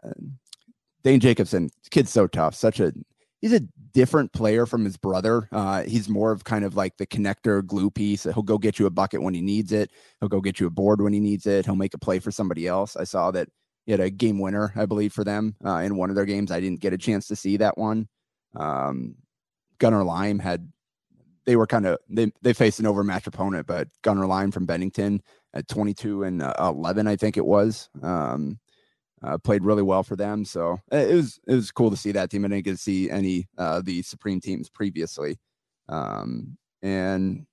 Dane 1.04 1.20
Jacobson, 1.20 1.70
kid's 1.90 2.12
so 2.12 2.28
tough. 2.28 2.54
Such 2.54 2.80
a, 2.80 2.94
he's 3.42 3.54
a 3.54 3.62
different 3.94 4.34
player 4.34 4.66
from 4.66 4.84
his 4.84 4.98
brother. 4.98 5.48
Uh, 5.52 5.84
he's 5.84 6.10
more 6.10 6.32
of 6.32 6.44
kind 6.44 6.66
of 6.66 6.76
like 6.76 6.98
the 6.98 7.08
connector 7.08 7.66
glue 7.66 7.90
piece. 7.90 8.24
He'll 8.24 8.44
go 8.44 8.58
get 8.58 8.80
you 8.80 8.86
a 8.86 8.92
bucket 8.92 9.22
when 9.22 9.34
he 9.34 9.42
needs 9.42 9.72
it. 9.72 9.92
He'll 10.20 10.30
go 10.30 10.42
get 10.42 10.60
you 10.60 10.68
a 10.68 10.72
board 10.72 11.02
when 11.02 11.14
he 11.14 11.20
needs 11.20 11.46
it. 11.46 11.66
He'll 11.66 11.76
make 11.76 11.94
a 11.94 12.00
play 12.00 12.20
for 12.20 12.32
somebody 12.32 12.68
else. 12.68 12.96
I 12.96 13.04
saw 13.04 13.32
that 13.32 13.50
he 13.86 13.92
had 13.92 14.02
a 14.02 14.10
game 14.10 14.40
winner, 14.40 14.74
I 14.76 14.86
believe, 14.86 15.14
for 15.14 15.24
them 15.24 15.56
uh, 15.66 15.78
in 15.78 15.96
one 15.96 16.10
of 16.10 16.16
their 16.16 16.26
games. 16.26 16.52
I 16.52 16.60
didn't 16.60 16.82
get 16.82 16.94
a 16.94 16.98
chance 16.98 17.28
to 17.28 17.36
see 17.36 17.58
that 17.58 17.78
one. 17.78 18.08
Um, 18.56 19.16
Gunner 19.78 20.04
Lime 20.04 20.40
had 20.40 20.72
they 21.46 21.56
were 21.56 21.68
kind 21.68 21.86
of 21.86 22.00
they 22.10 22.32
they 22.42 22.54
faced 22.54 22.80
an 22.80 22.88
overmatched 22.88 23.28
opponent, 23.28 23.68
but 23.68 23.88
Gunner 24.02 24.26
Lime 24.26 24.52
from 24.52 24.66
Bennington 24.66 25.22
at 25.56 25.68
22 25.68 26.24
and 26.24 26.42
uh, 26.42 26.54
11, 26.60 27.08
I 27.08 27.16
think 27.16 27.38
it 27.38 27.46
was, 27.46 27.90
um, 28.04 28.60
uh, 29.24 29.38
played 29.38 29.64
really 29.64 29.84
well 29.84 30.04
for 30.04 30.16
them. 30.16 30.46
So 30.46 30.80
uh, 30.92 30.98
it 30.98 31.16
was 31.16 31.40
it 31.48 31.56
was 31.56 31.72
cool 31.72 31.90
to 31.90 31.98
see 31.98 32.12
that 32.14 32.30
team. 32.30 32.46
I 32.46 32.50
didn't 32.50 32.66
get 32.66 32.72
to 32.72 32.78
see 32.78 33.10
any 33.10 33.48
uh, 33.58 33.82
the 33.84 34.02
Supreme 34.02 34.40
teams 34.40 34.70
previously, 34.70 35.38
um, 35.90 36.58
and 36.82 37.46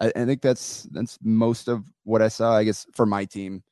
I, 0.00 0.12
I 0.14 0.24
think 0.24 0.42
that's 0.42 0.84
that's 0.92 1.18
most 1.22 1.68
of 1.68 1.84
what 2.04 2.22
I 2.22 2.28
saw. 2.28 2.56
I 2.56 2.64
guess 2.64 2.86
for 2.94 3.06
my 3.06 3.24
team, 3.24 3.62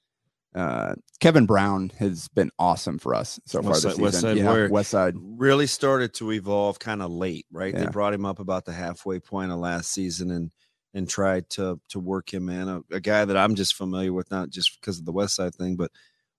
uh, 0.55 0.95
Kevin 1.21 1.47
Brown 1.47 1.91
has 1.99 2.29
been 2.29 2.51
awesome 2.59 2.99
for 2.99 3.15
us 3.15 3.41
so 3.47 3.63
far 3.63 3.73
this 3.75 3.83
side, 3.83 3.99
West. 3.99 4.21
Side 4.21 4.37
yeah, 4.37 4.69
West 4.69 4.91
Side 4.91 5.15
really 5.17 5.67
started 5.67 6.15
to 6.15 6.33
evolve 6.33 6.79
kind 6.79 7.03
of 7.03 7.11
late, 7.11 7.47
right? 7.51 7.73
Yeah. 7.73 7.81
They 7.81 7.87
brought 7.87 8.15
him 8.15 8.25
up 8.25 8.39
about 8.41 8.65
the 8.65 8.73
halfway 8.73 9.21
point 9.21 9.53
of 9.53 9.59
last 9.59 9.93
season 9.93 10.31
and 10.31 10.51
and 10.95 11.09
tried 11.09 11.49
to 11.51 11.81
to 11.91 12.01
work 12.01 12.33
him 12.33 12.49
in. 12.49 12.69
A, 12.69 12.83
a 12.91 13.01
guy 13.01 13.25
that 13.25 13.37
I'm 13.37 13.55
just 13.55 13.75
familiar 13.75 14.13
with, 14.13 14.31
not 14.31 14.51
just 14.51 14.81
because 14.81 14.99
of 14.99 15.05
the 15.05 15.13
West 15.13 15.37
Side 15.37 15.55
thing, 15.55 15.77
but 15.77 15.91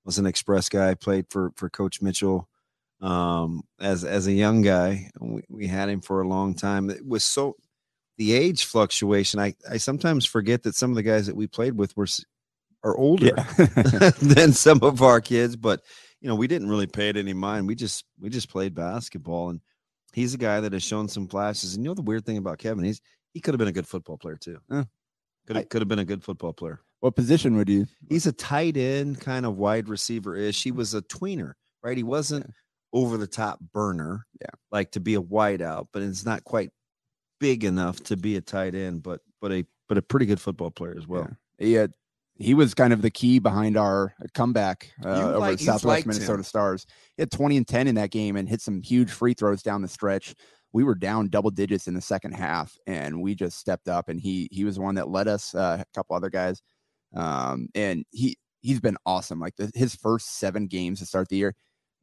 was 0.10 0.18
an 0.18 0.25
express 0.25 0.70
guy. 0.70 0.96
Played 0.96 1.28
for 1.30 1.51
for 1.56 1.70
Coach 1.70 2.01
Mitchell 2.01 2.50
um, 3.00 3.62
as 3.80 4.04
as 4.04 4.25
a 4.25 4.32
young 4.32 4.63
guy. 4.63 5.12
We, 5.20 5.44
we 5.48 5.68
had 5.68 5.88
him 5.88 6.01
for 6.01 6.22
a 6.22 6.28
long 6.28 6.56
time. 6.56 6.89
It 6.89 7.06
was 7.08 7.24
so 7.24 7.56
the 8.18 8.34
age 8.34 8.66
fluctuation. 8.66 9.39
I 9.39 9.54
I 9.70 9.78
sometimes 9.78 10.25
forget 10.25 10.63
that 10.63 10.74
some 10.74 10.89
of 10.89 10.96
the 10.96 11.04
guys 11.04 11.28
that 11.28 11.36
we 11.36 11.46
played 11.46 11.78
with 11.78 11.96
were 11.96 12.08
are 12.84 12.98
older 12.98 13.28
yeah. 13.28 14.10
than 14.22 14.54
some 14.54 14.80
of 14.82 15.04
our 15.04 15.22
kids, 15.22 15.56
but 15.56 15.82
you 16.22 16.28
know, 16.28 16.36
we 16.36 16.48
didn't 16.48 16.70
really 16.70 16.88
pay 16.88 17.10
it 17.10 17.18
any 17.18 17.34
mind. 17.34 17.68
We 17.68 17.75
just 17.75 18.04
we 18.20 18.30
just 18.30 18.50
played 18.50 18.74
basketball 18.74 19.50
and 19.51 19.62
he's 20.12 20.34
a 20.34 20.39
guy 20.39 20.60
that 20.60 20.74
has 20.74 20.84
shown 20.84 21.08
some 21.08 21.28
flashes. 21.28 21.75
And 21.75 21.84
you 21.84 21.92
know 21.92 21.94
the 21.94 22.01
weird 22.01 22.25
thing 22.25 22.38
about 22.38 22.58
Kevin, 22.58 22.84
he's 22.84 23.00
he 23.32 23.42
could 23.42 23.54
have 23.54 23.60
been 23.60 23.68
a 23.68 23.74
good 23.74 23.88
football 23.88 24.18
player 24.18 24.38
too. 24.38 24.58
Could 25.46 25.56
have, 25.56 25.70
could 25.70 25.82
have 25.82 25.88
been 25.88 26.00
a 26.00 26.06
good 26.06 26.24
football 26.24 26.54
player. 26.54 26.82
What 27.00 27.15
position 27.15 27.56
would 27.56 27.70
you? 27.70 27.88
He's 28.10 28.25
a 28.25 28.32
tight 28.32 28.75
end, 28.75 29.22
kind 29.22 29.46
of 29.46 29.58
wide 29.58 29.88
receiver 29.88 30.36
ish. 30.36 30.63
He 30.63 30.72
was 30.72 30.94
a 30.94 31.01
tweener, 31.01 31.53
right? 31.82 31.96
He 31.96 32.03
wasn't 32.03 32.46
yeah. 32.46 33.00
over 33.00 33.18
the 33.18 33.27
top 33.27 33.60
burner, 33.74 34.25
yeah, 34.41 34.50
like 34.72 34.91
to 34.91 35.00
be 35.00 35.15
a 35.15 35.22
wideout, 35.22 35.88
but 35.94 36.01
it's 36.01 36.25
not 36.25 36.44
quite 36.44 36.72
big 37.39 37.63
enough 37.63 38.03
to 38.03 38.18
be 38.18 38.36
a 38.36 38.41
tight 38.41 38.75
end, 38.75 39.03
but 39.03 39.22
but 39.41 39.51
a 39.51 39.65
but 39.88 39.98
a 39.98 40.01
pretty 40.01 40.25
good 40.25 40.41
football 40.41 40.72
player 40.72 40.96
as 40.98 41.08
well. 41.08 41.27
Yeah. 41.58 41.65
He 41.65 41.74
had 41.74 41.94
he 42.39 42.53
was 42.53 42.74
kind 42.74 42.94
of 42.94 43.01
the 43.01 43.12
key 43.12 43.39
behind 43.39 43.75
our 43.75 44.15
comeback 44.34 44.91
uh, 45.03 45.10
over 45.10 45.39
like, 45.39 45.60
Southwest 45.60 46.06
Minnesota 46.06 46.36
him. 46.36 46.44
Stars. 46.44 46.86
He 47.18 47.22
had 47.22 47.32
20 47.32 47.58
and 47.58 47.68
10 47.68 47.88
in 47.88 47.96
that 47.96 48.12
game 48.12 48.38
and 48.38 48.48
hit 48.48 48.62
some 48.62 48.82
huge 48.82 49.12
free 49.12 49.34
throws 49.34 49.62
down 49.62 49.82
the 49.82 49.89
stretch. 49.89 50.34
We 50.72 50.86
were 50.86 50.96
down 50.96 51.27
double 51.27 51.51
digits 51.51 51.88
in 51.89 51.96
the 51.96 52.01
second 52.01 52.34
half, 52.34 52.77
and 52.88 53.22
we 53.22 53.36
just 53.36 53.58
stepped 53.58 53.89
up. 53.89 54.08
And 54.08 54.22
he 54.22 54.48
he 54.51 54.63
was 54.63 54.79
one 54.79 54.96
that 54.96 55.10
led 55.10 55.27
us. 55.27 55.53
Uh, 55.53 55.79
a 55.82 55.86
couple 55.96 56.15
other 56.15 56.29
guys, 56.29 56.62
um, 57.16 57.70
and 57.75 58.06
he 58.12 58.38
he's 58.62 58.80
been 58.80 58.98
awesome. 59.06 59.39
Like 59.39 59.56
the, 59.56 59.72
his 59.74 59.96
first 59.96 60.38
seven 60.38 60.68
games 60.68 61.00
to 61.00 61.06
start 61.06 61.30
the 61.30 61.38
year, 61.38 61.56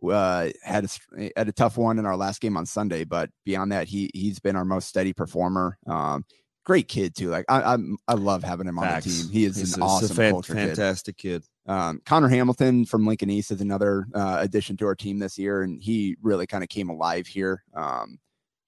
uh, 0.02 0.48
had 0.62 0.84
a 0.84 1.30
had 1.36 1.48
a 1.48 1.52
tough 1.52 1.76
one 1.76 1.98
in 1.98 2.06
our 2.06 2.16
last 2.16 2.40
game 2.40 2.56
on 2.56 2.66
Sunday, 2.66 3.04
but 3.04 3.30
beyond 3.44 3.72
that, 3.72 3.88
he 3.88 4.10
he's 4.14 4.38
been 4.38 4.56
our 4.56 4.64
most 4.64 4.88
steady 4.88 5.12
performer. 5.12 5.78
Um, 5.86 6.24
great 6.64 6.88
kid 6.88 7.14
too. 7.14 7.30
Like 7.30 7.44
I, 7.48 7.62
I'm, 7.62 7.96
I 8.08 8.14
love 8.14 8.42
having 8.42 8.66
him 8.66 8.76
Facts. 8.76 9.06
on 9.06 9.12
the 9.12 9.18
team. 9.22 9.32
He 9.32 9.44
is 9.44 9.56
He's 9.56 9.76
an 9.76 9.82
a, 9.82 9.86
awesome, 9.86 10.16
fan, 10.16 10.42
fantastic 10.42 11.16
kid. 11.16 11.42
kid. 11.42 11.72
Um, 11.72 12.00
Connor 12.04 12.28
Hamilton 12.28 12.84
from 12.84 13.06
Lincoln 13.06 13.30
East 13.30 13.50
is 13.50 13.60
another 13.60 14.06
uh, 14.14 14.38
addition 14.40 14.76
to 14.78 14.86
our 14.86 14.94
team 14.94 15.18
this 15.18 15.38
year, 15.38 15.62
and 15.62 15.82
he 15.82 16.16
really 16.22 16.46
kind 16.46 16.62
of 16.62 16.68
came 16.68 16.90
alive 16.90 17.26
here. 17.26 17.64
Um, 17.74 18.18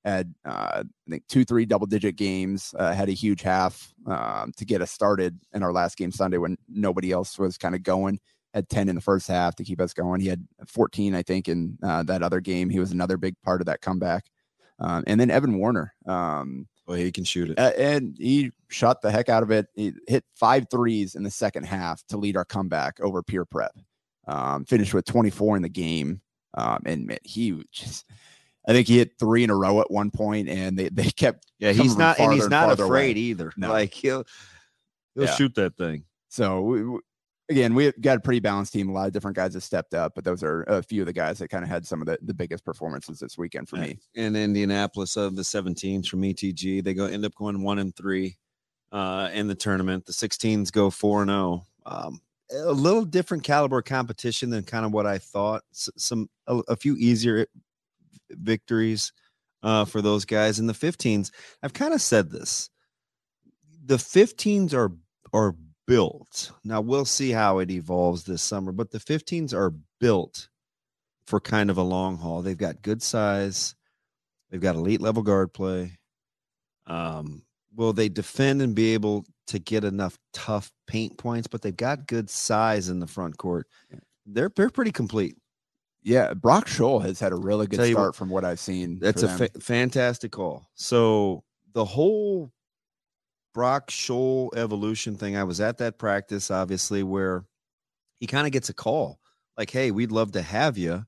had 0.04 0.34
uh, 0.44 0.82
I 0.84 1.10
think 1.10 1.24
two, 1.28 1.44
three 1.44 1.66
double 1.66 1.86
digit 1.86 2.16
games. 2.16 2.74
Uh, 2.78 2.92
had 2.92 3.08
a 3.08 3.12
huge 3.12 3.42
half 3.42 3.92
um, 4.06 4.52
to 4.56 4.64
get 4.64 4.82
us 4.82 4.90
started 4.90 5.38
in 5.52 5.62
our 5.62 5.72
last 5.72 5.96
game 5.96 6.12
Sunday 6.12 6.38
when 6.38 6.56
nobody 6.68 7.12
else 7.12 7.38
was 7.38 7.58
kind 7.58 7.74
of 7.74 7.82
going. 7.82 8.20
Had 8.54 8.68
ten 8.68 8.88
in 8.88 8.94
the 8.94 9.00
first 9.00 9.28
half 9.28 9.56
to 9.56 9.64
keep 9.64 9.80
us 9.80 9.92
going. 9.92 10.20
He 10.20 10.28
had 10.28 10.46
14, 10.66 11.14
I 11.14 11.22
think, 11.22 11.48
in 11.48 11.78
uh, 11.82 12.02
that 12.04 12.22
other 12.22 12.40
game. 12.40 12.70
He 12.70 12.80
was 12.80 12.92
another 12.92 13.16
big 13.16 13.34
part 13.42 13.60
of 13.60 13.66
that 13.66 13.82
comeback. 13.82 14.24
Um, 14.80 15.04
and 15.06 15.20
then 15.20 15.30
Evan 15.30 15.58
Warner. 15.58 15.92
Um, 16.06 16.68
well, 16.86 16.96
he 16.96 17.12
can 17.12 17.24
shoot 17.24 17.50
it. 17.50 17.58
Uh, 17.58 17.72
and 17.76 18.16
he 18.18 18.50
shot 18.68 19.02
the 19.02 19.10
heck 19.10 19.28
out 19.28 19.42
of 19.42 19.50
it. 19.50 19.66
He 19.74 19.92
hit 20.06 20.24
five 20.34 20.66
threes 20.70 21.14
in 21.14 21.22
the 21.22 21.30
second 21.30 21.64
half 21.64 22.02
to 22.08 22.16
lead 22.16 22.36
our 22.36 22.46
comeback 22.46 22.98
over 23.00 23.22
Peer 23.22 23.44
Prep. 23.44 23.72
Um, 24.26 24.64
finished 24.64 24.94
with 24.94 25.04
24 25.04 25.56
in 25.56 25.62
the 25.62 25.68
game. 25.68 26.22
Um, 26.54 26.80
and 26.86 27.06
man, 27.06 27.18
he 27.24 27.62
just, 27.70 28.06
I 28.68 28.72
think 28.72 28.86
he 28.86 28.98
hit 28.98 29.18
three 29.18 29.42
in 29.42 29.50
a 29.50 29.56
row 29.56 29.80
at 29.80 29.90
one 29.90 30.10
point, 30.10 30.48
and 30.48 30.78
they, 30.78 30.90
they 30.90 31.10
kept. 31.10 31.46
Yeah, 31.60 31.72
he's 31.72 31.96
not, 31.96 32.20
and 32.20 32.32
he's 32.32 32.48
not 32.48 32.70
afraid 32.70 33.16
away. 33.16 33.20
either. 33.20 33.52
No. 33.56 33.70
Like 33.70 33.92
he'll, 33.92 34.22
he'll 35.16 35.24
yeah. 35.24 35.34
shoot 35.34 35.56
that 35.56 35.76
thing. 35.76 36.04
So 36.28 36.60
we, 36.60 37.00
again, 37.48 37.74
we 37.74 37.90
got 38.00 38.16
a 38.16 38.20
pretty 38.20 38.38
balanced 38.38 38.72
team. 38.72 38.88
A 38.88 38.92
lot 38.92 39.08
of 39.08 39.12
different 39.12 39.36
guys 39.36 39.54
have 39.54 39.64
stepped 39.64 39.92
up, 39.92 40.14
but 40.14 40.22
those 40.22 40.44
are 40.44 40.62
a 40.68 40.84
few 40.84 41.02
of 41.02 41.06
the 41.06 41.12
guys 41.12 41.38
that 41.38 41.48
kind 41.48 41.64
of 41.64 41.68
had 41.68 41.84
some 41.84 42.00
of 42.00 42.06
the, 42.06 42.16
the 42.22 42.32
biggest 42.32 42.64
performances 42.64 43.18
this 43.18 43.36
weekend 43.36 43.68
for 43.68 43.74
me. 43.76 43.98
In 44.14 44.36
Indianapolis 44.36 45.16
of 45.16 45.34
the 45.34 45.42
17s 45.42 46.06
from 46.06 46.22
ETG, 46.22 46.84
they 46.84 46.94
go 46.94 47.06
end 47.06 47.24
up 47.24 47.34
going 47.34 47.60
one 47.60 47.80
and 47.80 47.92
three 47.96 48.36
uh, 48.92 49.30
in 49.32 49.48
the 49.48 49.56
tournament. 49.56 50.06
The 50.06 50.12
16s 50.12 50.70
go 50.70 50.90
four 50.90 51.22
and 51.22 51.30
zero. 51.30 51.64
Oh. 51.86 51.90
Um, 51.90 52.20
a 52.50 52.72
little 52.72 53.04
different 53.04 53.42
caliber 53.42 53.82
competition 53.82 54.48
than 54.48 54.62
kind 54.62 54.86
of 54.86 54.92
what 54.92 55.06
I 55.06 55.18
thought. 55.18 55.64
S- 55.72 55.90
some 55.96 56.30
a, 56.46 56.58
a, 56.68 56.76
few 56.76 56.96
easier 56.96 57.46
victories 58.30 59.12
uh, 59.62 59.84
for 59.84 60.02
those 60.02 60.24
guys. 60.24 60.58
In 60.58 60.66
the 60.66 60.72
15s, 60.72 61.30
I've 61.62 61.72
kind 61.72 61.94
of 61.94 62.00
said 62.00 62.30
this: 62.30 62.70
the 63.84 63.96
15s 63.96 64.74
are 64.74 64.92
are 65.32 65.54
built. 65.86 66.52
Now 66.64 66.80
we'll 66.80 67.04
see 67.04 67.30
how 67.30 67.58
it 67.58 67.70
evolves 67.70 68.24
this 68.24 68.42
summer, 68.42 68.72
but 68.72 68.90
the 68.90 68.98
15s 68.98 69.54
are 69.54 69.72
built 70.00 70.48
for 71.26 71.40
kind 71.40 71.70
of 71.70 71.78
a 71.78 71.82
long 71.82 72.16
haul. 72.16 72.42
They've 72.42 72.56
got 72.56 72.82
good 72.82 73.02
size. 73.02 73.74
They've 74.50 74.60
got 74.60 74.76
elite 74.76 75.00
level 75.00 75.22
guard 75.22 75.52
play. 75.52 75.98
Um, 76.86 77.42
will 77.74 77.92
they 77.92 78.08
defend 78.08 78.62
and 78.62 78.74
be 78.74 78.94
able 78.94 79.26
to 79.48 79.58
get 79.58 79.84
enough 79.84 80.18
tough 80.32 80.70
paint 80.86 81.18
points? 81.18 81.48
But 81.48 81.62
they've 81.62 81.76
got 81.76 82.06
good 82.06 82.30
size 82.30 82.88
in 82.88 82.98
the 82.98 83.06
front 83.06 83.36
court. 83.36 83.66
They're 84.26 84.50
they're 84.54 84.70
pretty 84.70 84.92
complete. 84.92 85.36
Yeah, 86.08 86.32
Brock 86.32 86.68
Scholl 86.68 87.02
has 87.02 87.20
had 87.20 87.32
a 87.32 87.36
really 87.36 87.66
good 87.66 87.84
start 87.84 88.08
what, 88.08 88.16
from 88.16 88.30
what 88.30 88.42
I've 88.42 88.58
seen. 88.58 88.98
That's 88.98 89.22
a 89.22 89.28
fa- 89.28 89.60
fantastic 89.60 90.32
call. 90.32 90.66
So 90.74 91.44
the 91.74 91.84
whole 91.84 92.50
Brock 93.52 93.90
Scholl 93.90 94.56
evolution 94.56 95.16
thing, 95.16 95.36
I 95.36 95.44
was 95.44 95.60
at 95.60 95.76
that 95.78 95.98
practice, 95.98 96.50
obviously, 96.50 97.02
where 97.02 97.44
he 98.20 98.26
kind 98.26 98.46
of 98.46 98.54
gets 98.54 98.70
a 98.70 98.74
call 98.74 99.20
like, 99.58 99.68
hey, 99.68 99.90
we'd 99.90 100.10
love 100.10 100.32
to 100.32 100.40
have 100.40 100.78
you. 100.78 101.04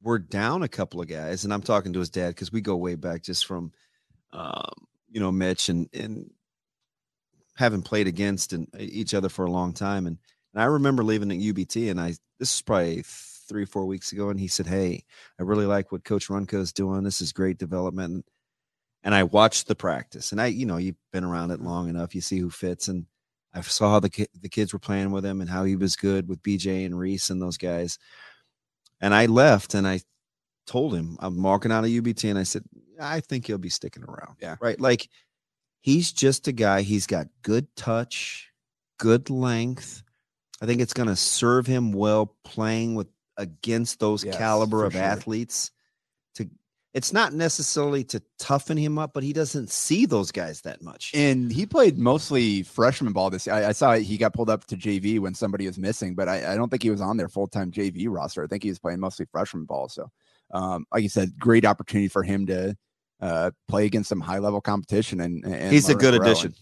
We're 0.00 0.20
down 0.20 0.62
a 0.62 0.68
couple 0.68 1.02
of 1.02 1.08
guys. 1.08 1.44
And 1.44 1.52
I'm 1.52 1.62
talking 1.62 1.92
to 1.92 1.98
his 1.98 2.08
dad 2.08 2.28
because 2.28 2.50
we 2.50 2.62
go 2.62 2.76
way 2.76 2.94
back 2.94 3.22
just 3.22 3.44
from, 3.44 3.72
um, 4.32 4.86
you 5.10 5.20
know, 5.20 5.32
Mitch 5.32 5.68
and, 5.68 5.86
and 5.92 6.30
having 7.58 7.82
played 7.82 8.06
against 8.06 8.54
and 8.54 8.68
uh, 8.72 8.78
each 8.80 9.12
other 9.12 9.28
for 9.28 9.44
a 9.44 9.50
long 9.50 9.74
time. 9.74 10.06
And, 10.06 10.16
and 10.54 10.62
I 10.62 10.66
remember 10.66 11.04
leaving 11.04 11.30
at 11.30 11.36
UBT 11.36 11.90
and 11.90 12.00
I, 12.00 12.14
this 12.38 12.54
is 12.54 12.62
probably 12.62 13.04
three, 13.48 13.64
four 13.64 13.86
weeks 13.86 14.12
ago. 14.12 14.30
And 14.30 14.38
he 14.38 14.48
said, 14.48 14.66
Hey, 14.66 15.04
I 15.38 15.42
really 15.42 15.66
like 15.66 15.92
what 15.92 16.04
Coach 16.04 16.28
Runco 16.28 16.60
is 16.60 16.72
doing. 16.72 17.02
This 17.02 17.20
is 17.20 17.32
great 17.32 17.58
development. 17.58 18.24
And 19.02 19.14
I 19.14 19.24
watched 19.24 19.68
the 19.68 19.74
practice, 19.74 20.32
and 20.32 20.40
I, 20.40 20.46
you 20.46 20.64
know, 20.64 20.78
you've 20.78 20.96
been 21.12 21.24
around 21.24 21.50
it 21.50 21.60
long 21.60 21.90
enough. 21.90 22.14
You 22.14 22.22
see 22.22 22.38
who 22.38 22.48
fits, 22.48 22.88
and 22.88 23.04
I 23.52 23.60
saw 23.60 23.90
how 23.90 24.00
the 24.00 24.08
ki- 24.08 24.28
the 24.40 24.48
kids 24.48 24.72
were 24.72 24.78
playing 24.78 25.10
with 25.10 25.26
him 25.26 25.42
and 25.42 25.50
how 25.50 25.64
he 25.64 25.76
was 25.76 25.94
good 25.94 26.26
with 26.26 26.42
BJ 26.42 26.86
and 26.86 26.98
Reese 26.98 27.28
and 27.28 27.40
those 27.40 27.58
guys. 27.58 27.98
And 29.02 29.14
I 29.14 29.26
left, 29.26 29.74
and 29.74 29.86
I 29.86 30.00
told 30.66 30.94
him 30.94 31.18
I'm 31.20 31.42
walking 31.42 31.70
out 31.70 31.84
of 31.84 31.90
UBT, 31.90 32.30
and 32.30 32.38
I 32.38 32.44
said, 32.44 32.64
I 33.00 33.20
think 33.20 33.46
he'll 33.46 33.58
be 33.58 33.68
sticking 33.68 34.04
around. 34.04 34.36
Yeah. 34.40 34.56
right. 34.60 34.80
Like 34.80 35.08
he's 35.80 36.12
just 36.12 36.48
a 36.48 36.52
guy. 36.52 36.82
He's 36.82 37.06
got 37.06 37.26
good 37.42 37.66
touch, 37.76 38.50
good 38.98 39.28
length. 39.30 40.02
I 40.60 40.66
think 40.66 40.80
it's 40.80 40.94
going 40.94 41.08
to 41.08 41.16
serve 41.16 41.66
him 41.66 41.92
well 41.92 42.34
playing 42.44 42.94
with 42.94 43.08
against 43.36 44.00
those 44.00 44.24
Yes, 44.24 44.36
caliber 44.36 44.84
of 44.84 44.92
sure. 44.92 45.02
athletes. 45.02 45.70
To 46.36 46.48
it's 46.92 47.12
not 47.12 47.32
necessarily 47.32 48.04
to 48.04 48.22
toughen 48.38 48.76
him 48.76 48.98
up, 48.98 49.12
but 49.14 49.22
he 49.22 49.32
doesn't 49.32 49.70
see 49.70 50.06
those 50.06 50.30
guys 50.30 50.60
that 50.62 50.82
much. 50.82 51.10
And 51.14 51.52
he 51.52 51.66
played 51.66 51.98
mostly 51.98 52.62
freshman 52.62 53.12
ball 53.12 53.30
this 53.30 53.46
year. 53.46 53.56
I, 53.56 53.68
I 53.68 53.72
saw 53.72 53.94
he 53.94 54.16
got 54.16 54.32
pulled 54.32 54.50
up 54.50 54.64
to 54.66 54.76
JV 54.76 55.18
when 55.18 55.34
somebody 55.34 55.66
was 55.66 55.78
missing, 55.78 56.14
but 56.14 56.28
I, 56.28 56.52
I 56.52 56.56
don't 56.56 56.68
think 56.68 56.82
he 56.82 56.90
was 56.90 57.00
on 57.00 57.16
their 57.16 57.28
full 57.28 57.48
time 57.48 57.70
JV 57.70 58.06
roster. 58.08 58.44
I 58.44 58.46
think 58.46 58.62
he 58.62 58.68
was 58.68 58.78
playing 58.78 59.00
mostly 59.00 59.26
freshman 59.26 59.64
ball. 59.64 59.88
So, 59.88 60.10
um, 60.52 60.86
like 60.92 61.02
you 61.02 61.08
said, 61.08 61.38
great 61.38 61.64
opportunity 61.64 62.08
for 62.08 62.22
him 62.22 62.46
to 62.46 62.76
uh, 63.20 63.50
play 63.68 63.86
against 63.86 64.08
some 64.08 64.20
high 64.20 64.38
level 64.38 64.60
competition. 64.60 65.20
And, 65.20 65.44
and 65.44 65.72
he's 65.72 65.88
a 65.88 65.94
good 65.94 66.14
and 66.14 66.22
addition. 66.22 66.48
And 66.48 66.58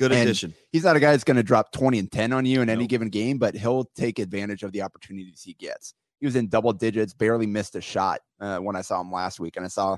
Good 0.00 0.12
and 0.12 0.22
addition. 0.22 0.54
He's 0.72 0.84
not 0.84 0.96
a 0.96 1.00
guy 1.00 1.10
that's 1.10 1.24
going 1.24 1.36
to 1.36 1.42
drop 1.42 1.72
20 1.72 1.98
and 1.98 2.10
10 2.10 2.32
on 2.32 2.46
you 2.46 2.62
in 2.62 2.70
any 2.70 2.86
given 2.86 3.10
game, 3.10 3.36
but 3.36 3.54
he'll 3.54 3.84
take 3.94 4.18
advantage 4.18 4.62
of 4.62 4.72
the 4.72 4.80
opportunities 4.80 5.42
he 5.42 5.52
gets. 5.52 5.92
He 6.20 6.26
was 6.26 6.36
in 6.36 6.48
double 6.48 6.72
digits, 6.72 7.14
barely 7.14 7.46
missed 7.46 7.74
a 7.76 7.80
shot 7.80 8.20
uh, 8.40 8.58
when 8.58 8.76
I 8.76 8.82
saw 8.82 9.00
him 9.00 9.10
last 9.10 9.40
week. 9.40 9.56
And 9.56 9.64
I 9.64 9.68
saw 9.68 9.96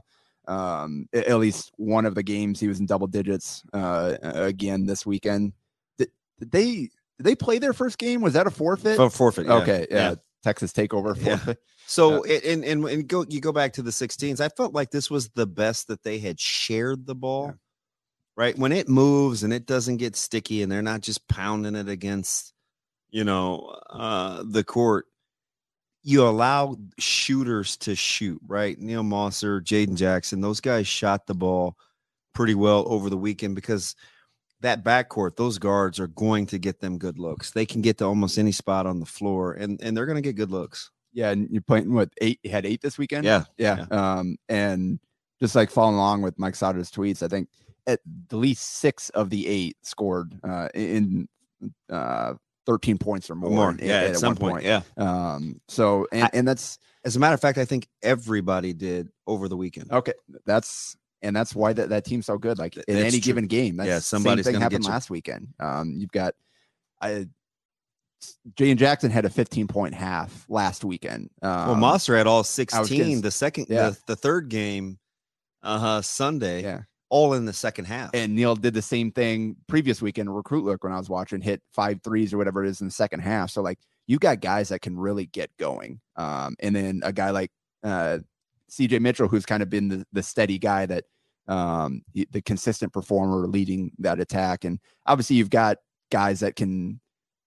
um, 0.49 1.09
at 1.13 1.39
least 1.39 1.73
one 1.77 2.07
of 2.07 2.15
the 2.15 2.23
games 2.23 2.59
he 2.61 2.69
was 2.69 2.81
in 2.81 2.87
double 2.87 3.07
digits 3.07 3.63
uh, 3.73 4.17
again 4.23 4.87
this 4.87 5.05
weekend. 5.05 5.53
Did, 5.99 6.11
did 6.39 6.51
they 6.51 6.73
did 7.19 7.25
they 7.27 7.35
play 7.35 7.59
their 7.59 7.73
first 7.73 7.99
game? 7.99 8.21
Was 8.23 8.33
that 8.35 8.47
a 8.47 8.51
forfeit? 8.51 8.97
For 8.97 9.11
forfeit. 9.11 9.47
yeah. 9.47 9.55
okay, 9.55 9.87
yeah. 9.91 10.15
Texas 10.43 10.73
takeover 10.73 11.17
Yeah. 11.17 11.37
forfeit. 11.37 11.59
So 11.87 12.23
it- 12.23 12.45
and, 12.45 12.65
and 12.65 12.85
and 12.85 13.07
go 13.09 13.25
you 13.29 13.41
go 13.41 13.53
back 13.53 13.73
to 13.75 13.83
the 13.83 13.91
16s. 13.91 14.41
I 14.41 14.49
felt 14.49 14.73
like 14.73 14.91
this 14.91 15.11
was 15.11 15.29
the 15.31 15.47
best 15.47 15.89
that 15.89 16.03
they 16.05 16.19
had 16.19 16.39
shared 16.41 17.07
the 17.07 17.15
ball. 17.15 17.47
Yeah. 17.47 17.53
Right 18.35 18.57
when 18.59 18.73
it 18.73 18.89
moves 18.89 19.43
and 19.43 19.53
it 19.53 19.67
doesn't 19.67 19.99
get 19.99 20.17
sticky 20.17 20.63
and 20.63 20.73
they're 20.73 20.81
not 20.83 21.03
just 21.03 21.29
pounding 21.29 21.75
it 21.77 21.89
against, 21.89 22.55
you 23.11 23.25
know, 23.25 23.77
uh, 23.91 24.43
the 24.47 24.65
court. 24.65 25.05
You 26.03 26.27
allow 26.27 26.77
shooters 26.99 27.77
to 27.79 27.95
shoot, 27.95 28.41
right? 28.47 28.79
Neil 28.79 29.03
Mosser, 29.03 29.61
Jaden 29.63 29.97
Jackson, 29.97 30.41
those 30.41 30.61
guys 30.61 30.87
shot 30.87 31.27
the 31.27 31.35
ball 31.35 31.77
pretty 32.35 32.55
well 32.55 32.85
over 32.89 33.09
the 33.09 33.17
weekend 33.17 33.55
because 33.55 33.95
that 34.63 34.85
backcourt, 34.85 35.37
those 35.37 35.59
guards 35.59 36.01
are 36.01 36.09
going 36.09 36.47
to 36.47 36.59
get 36.59 36.81
them 36.81 36.99
good 36.99 37.19
looks. 37.19 37.51
They 37.51 37.67
can 37.67 37.83
get 37.83 37.99
to 37.99 38.05
almost 38.05 38.39
any 38.39 38.53
spot 38.53 38.87
on 38.87 39.01
the 39.01 39.07
floor, 39.07 39.53
and 39.53 39.81
and 39.83 39.97
they're 39.97 40.07
going 40.07 40.17
to 40.17 40.23
get 40.23 40.37
good 40.37 40.51
looks. 40.51 40.91
Yeah, 41.13 41.31
and 41.31 41.49
you're 41.51 41.63
playing 41.63 41.93
what 41.93 42.11
eight? 42.21 42.41
You 42.43 42.51
had 42.51 42.65
eight 42.65 42.81
this 42.81 42.99
weekend. 42.99 43.25
Yeah, 43.25 43.45
yeah. 43.59 43.87
Um, 43.91 44.37
and 44.49 44.99
just 45.41 45.55
like 45.55 45.71
following 45.71 45.97
along 45.97 46.23
with 46.23 46.39
Mike 46.39 46.55
Sauter's 46.55 46.91
tweets, 46.91 47.23
I 47.23 47.29
think 47.29 47.49
at 47.87 48.01
the 48.29 48.37
least 48.37 48.79
six 48.79 49.11
of 49.11 49.31
the 49.31 49.47
eight 49.47 49.77
scored 49.83 50.39
uh, 50.45 50.69
in 50.75 51.29
uh, 51.91 52.35
13 52.67 52.99
points 52.99 53.31
or 53.31 53.35
more. 53.35 53.51
more. 53.51 53.77
Yeah, 53.81 53.95
at, 53.95 54.07
one 54.11 54.15
some 54.17 54.37
point. 54.37 54.65
Yeah. 54.65 54.83
Um, 54.97 55.61
so 55.69 56.07
and, 56.13 56.25
I- 56.25 56.31
and 56.33 56.47
that's 56.49 56.79
As 57.05 57.17
a 57.17 57.19
matter 57.19 57.35
of 57.35 57.41
fact, 57.41 57.59
I 57.59 57.65
think 57.65 57.89
everybody 58.03 58.73
did 58.73 59.09
over 59.27 59.49
the 59.49 59.57
weekend. 59.57 59.91
okay. 59.93 60.13
That's 60.47 60.97
and 61.23 61.35
that's 61.37 61.55
why 61.55 61.73
that, 61.73 61.91
that 61.91 62.05
team's 62.05 62.27
so 62.27 62.37
good. 62.39 62.59
Like 62.59 62.77
in 62.77 62.83
That's 62.89 62.99
any 63.01 63.11
true. 63.13 63.21
given 63.21 63.47
game, 63.47 63.77
that's 63.77 63.89
Yeah, 63.89 63.99
somebody's 64.01 64.45
same 64.45 64.55
thing 64.55 64.61
gonna 64.61 64.65
happened 64.65 64.85
last 64.85 65.09
weekend. 65.11 65.49
Um, 65.61 65.95
you've 65.99 66.11
got 66.13 66.35
I. 67.01 67.27
Jaden 68.55 68.77
Jackson 68.77 69.11
had 69.11 69.25
a 69.25 69.31
15 69.31 69.67
point 69.67 69.95
half 69.95 70.47
last 70.49 70.85
weekend. 70.85 71.31
Um, 71.43 71.81
well, 71.81 71.95
Mosser 71.95 72.17
had 72.17 72.27
all 72.29 72.43
gonna 72.43 72.45
16. 72.45 73.21
The 73.21 73.31
second, 73.33 73.67
Yeah. 73.69 73.91
the, 73.91 73.99
the 74.09 74.17
third 74.17 74.49
game, 74.49 74.99
uh 75.63 75.79
huh, 75.79 76.03
Sunday, 76.03 76.63
yeah. 76.63 76.83
All 77.13 77.35
in 77.35 77.45
the 77.45 77.53
second 77.53 77.85
half. 77.85 78.11
And 78.15 78.35
Neil 78.35 78.57
did 78.57 78.73
the 78.73 78.81
same 78.81 79.13
thing 79.13 79.57
previous 79.67 80.01
weekend, 80.01 80.35
recruit 80.35 80.65
look 80.65 80.83
when 80.83 80.95
I 80.95 80.99
was 80.99 81.11
watching, 81.11 81.43
hit 81.43 81.61
five 81.71 82.01
threes 82.03 82.33
or 82.33 82.39
whatever 82.39 82.65
it 82.65 82.71
is 82.71 82.81
in 82.81 82.87
the 82.87 82.93
second 82.93 83.21
half. 83.21 83.51
So 83.51 83.61
like 83.61 83.79
you 84.07 84.19
got 84.19 84.41
guys 84.41 84.71
that 84.71 84.81
can 84.81 84.99
really 84.99 85.27
get 85.27 85.55
going. 85.59 86.01
Um, 86.17 86.57
and 86.59 86.75
then 86.75 87.03
a 87.05 87.13
guy 87.13 87.29
like 87.31 87.51
uh 87.85 88.21
CJ 88.71 89.01
Mitchell, 89.01 89.29
who's 89.29 89.45
kind 89.45 89.63
of 89.63 89.69
been 89.69 89.89
the, 89.89 90.07
the 90.11 90.23
steady 90.23 90.59
guy 90.59 90.87
that 90.87 91.05
um 91.49 92.03
the 92.15 92.41
consistent 92.41 92.95
performer 92.95 93.47
leading 93.47 93.93
that 93.99 94.19
attack. 94.19 94.65
And 94.65 94.79
obviously 95.05 95.37
you've 95.37 95.51
got 95.51 95.77
guys 96.11 96.41
that 96.41 96.57
can 96.57 96.99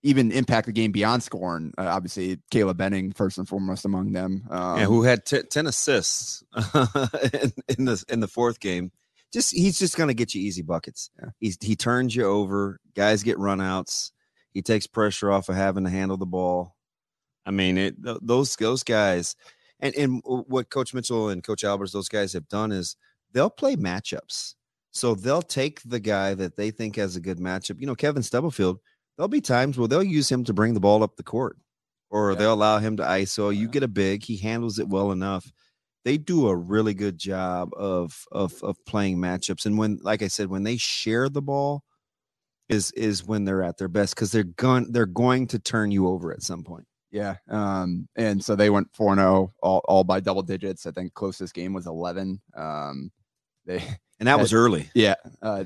even 0.04 0.32
impact 0.32 0.68
the 0.68 0.74
game 0.74 0.92
beyond 0.92 1.24
scoring. 1.24 1.74
Uh, 1.76 1.88
obviously 1.88 2.38
Caleb 2.52 2.78
Benning, 2.78 3.14
first 3.14 3.40
and 3.40 3.50
foremost 3.50 3.84
among 3.84 4.12
them. 4.12 4.46
Um, 4.52 4.78
yeah, 4.78 4.86
who 4.86 5.02
had 5.02 5.26
t- 5.26 5.42
10 5.42 5.66
assists 5.66 6.44
in, 7.34 7.52
in 7.80 7.86
the 7.86 8.06
in 8.10 8.20
the 8.20 8.28
fourth 8.28 8.60
game. 8.60 8.92
Just 9.36 9.54
he's 9.54 9.78
just 9.78 9.98
going 9.98 10.08
to 10.08 10.14
get 10.14 10.34
you 10.34 10.42
easy 10.42 10.62
buckets. 10.62 11.12
Yeah. 11.22 11.30
He's 11.42 11.58
he 11.62 11.76
turns 11.76 12.16
you 12.16 12.24
over. 12.24 12.80
Guys 12.96 13.22
get 13.22 13.38
runouts. 13.38 14.12
He 14.54 14.62
takes 14.62 14.88
pressure 14.88 15.30
off 15.30 15.50
of 15.50 15.56
having 15.56 15.84
to 15.84 15.90
handle 15.90 16.16
the 16.16 16.26
ball. 16.26 16.74
I 17.46 17.52
mean, 17.52 17.78
it 17.78 18.02
th- 18.02 18.20
those 18.22 18.56
those 18.56 18.84
guys, 18.84 19.36
and 19.82 19.94
and 19.96 20.22
what 20.24 20.70
Coach 20.70 20.94
Mitchell 20.94 21.28
and 21.28 21.44
Coach 21.44 21.64
Albers, 21.64 21.92
those 21.92 22.08
guys 22.08 22.32
have 22.32 22.48
done 22.48 22.72
is 22.72 22.96
they'll 23.34 23.50
play 23.50 23.76
matchups. 23.76 24.56
So 24.92 25.14
they'll 25.16 25.42
take 25.42 25.82
the 25.84 26.00
guy 26.00 26.34
that 26.36 26.56
they 26.56 26.72
think 26.72 26.96
has 26.96 27.18
a 27.18 27.20
good 27.20 27.38
matchup. 27.38 27.82
You 27.82 27.88
know, 27.88 27.96
Kevin 27.96 28.24
Stubblefield. 28.24 28.80
There'll 29.18 29.28
be 29.28 29.42
times 29.42 29.78
where 29.78 29.90
they'll 29.90 30.02
use 30.02 30.32
him 30.32 30.46
to 30.46 30.54
bring 30.54 30.74
the 30.76 30.80
ball 30.80 31.04
up 31.04 31.18
the 31.18 31.24
court, 31.24 31.58
or 32.10 32.32
Yeah. 32.32 32.38
they'll 32.38 32.54
allow 32.54 32.80
him 32.80 32.96
to 32.98 33.04
ISO. 33.04 33.54
You 33.54 33.68
get 33.68 33.84
a 33.84 33.90
big, 33.90 34.24
he 34.24 34.38
handles 34.38 34.80
it 34.80 34.88
well 34.88 35.12
enough. 35.12 35.52
They 36.06 36.18
do 36.18 36.48
a 36.48 36.56
really 36.56 36.94
good 36.94 37.18
job 37.18 37.72
of 37.76 38.26
of 38.32 38.54
of 38.64 38.78
playing 38.86 39.18
matchups. 39.18 39.66
And 39.66 39.78
when, 39.78 40.00
like 40.02 40.22
I 40.22 40.28
said, 40.28 40.48
when 40.48 40.64
they 40.64 40.78
share 40.78 41.28
the 41.28 41.42
ball, 41.42 41.84
is 42.70 42.92
is 42.92 43.26
when 43.26 43.44
they're 43.46 43.64
at 43.64 43.78
their 43.78 43.88
best 43.88 44.16
because 44.16 44.32
they're 44.32 44.44
going 44.44 44.92
they're 44.92 45.06
going 45.06 45.48
to 45.48 45.60
turn 45.60 45.92
you 45.92 46.08
over 46.08 46.32
at 46.32 46.42
some 46.42 46.64
point. 46.64 46.86
Yeah. 47.12 47.36
Um, 47.50 48.08
and 48.18 48.44
so 48.44 48.56
they 48.56 48.70
went 48.70 48.94
4 48.94 49.16
0 49.16 49.54
all, 49.64 49.82
all 49.86 50.04
by 50.04 50.20
double 50.20 50.42
digits. 50.42 50.86
I 50.86 50.92
think 50.92 51.14
closest 51.14 51.54
game 51.54 51.74
was 51.74 51.88
11. 51.88 52.42
Um, 52.56 53.12
they, 53.66 53.82
And 54.20 54.28
that 54.28 54.40
was 54.40 54.54
early. 54.54 54.90
yeah, 54.94 55.16
uh, 55.42 55.66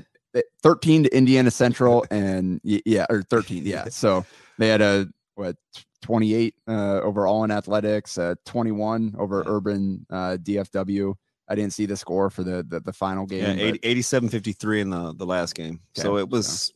13 0.62 1.04
to 1.04 1.16
Indiana 1.16 1.50
Central 1.50 2.04
and 2.10 2.60
yeah, 2.64 3.06
or 3.08 3.22
13. 3.22 3.64
Yeah. 3.64 3.84
So 3.90 4.24
they 4.58 4.68
had 4.68 4.80
a, 4.80 5.08
what, 5.34 5.56
28 6.02 6.54
uh, 6.68 7.00
overall 7.00 7.44
in 7.44 7.50
athletics, 7.50 8.18
uh, 8.18 8.34
21 8.44 9.14
over 9.18 9.42
urban 9.46 10.06
uh, 10.10 10.36
DFW. 10.40 11.14
I 11.48 11.54
didn't 11.54 11.72
see 11.72 11.86
the 11.86 11.96
score 11.96 12.30
for 12.30 12.44
the, 12.44 12.64
the, 12.68 12.80
the 12.80 12.92
final 12.92 13.26
game. 13.26 13.58
Yeah, 13.58 13.70
but 13.70 13.74
80, 13.76 13.80
87 13.82 14.28
53 14.28 14.80
in 14.80 14.90
the, 14.90 15.14
the 15.14 15.26
last 15.26 15.54
game. 15.54 15.80
so 15.94 16.16
it 16.16 16.28
was 16.28 16.72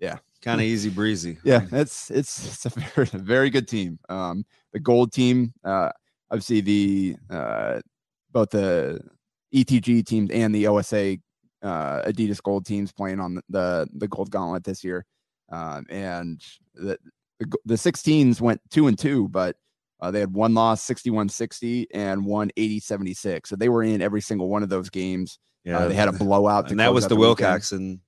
yeah. 0.00 0.18
kind 0.42 0.60
of 0.60 0.66
easy 0.66 0.90
breezy. 0.90 1.38
yeah, 1.44 1.66
it's 1.70 2.10
it's 2.10 2.46
it's 2.46 2.66
a 2.66 2.70
very, 2.94 3.06
very 3.06 3.50
good 3.50 3.68
team. 3.68 3.98
Um, 4.08 4.44
the 4.72 4.80
gold 4.80 5.12
team, 5.12 5.52
uh, 5.64 5.90
obviously 6.30 6.60
the 6.60 7.16
uh, 7.30 7.80
both 8.32 8.50
the 8.50 9.00
ETG 9.54 10.04
teams 10.04 10.30
and 10.30 10.54
the 10.54 10.66
OSA 10.66 11.18
uh, 11.62 12.02
Adidas 12.02 12.42
gold 12.42 12.66
teams 12.66 12.92
playing 12.92 13.20
on 13.20 13.36
the 13.36 13.42
the, 13.48 13.88
the 13.94 14.08
gold 14.08 14.30
gauntlet 14.30 14.64
this 14.64 14.82
year. 14.82 15.04
Um, 15.52 15.84
and 15.90 16.40
the, 16.74 16.96
the 17.40 17.50
the 17.64 17.74
16s 17.74 18.40
went 18.40 18.60
two 18.70 18.86
and 18.86 18.96
two, 18.98 19.28
but 19.28 19.56
uh, 20.00 20.10
they 20.12 20.20
had 20.20 20.32
one 20.32 20.54
loss 20.54 20.82
61 20.84 21.28
60 21.28 21.88
and 21.92 22.24
one 22.24 22.50
80 22.56 22.80
76. 22.80 23.50
So 23.50 23.56
they 23.56 23.68
were 23.68 23.82
in 23.82 24.00
every 24.00 24.20
single 24.20 24.48
one 24.48 24.62
of 24.62 24.68
those 24.68 24.88
games. 24.90 25.38
Yeah, 25.64 25.78
Uh, 25.80 25.88
they 25.88 25.94
had 25.94 26.08
a 26.08 26.12
blowout. 26.12 26.66
to 26.66 26.70
and 26.70 26.80
that 26.80 26.94
was 26.94 27.06
the 27.08 27.16
weekend. 27.16 27.60
Wilcoxon. 27.62 28.00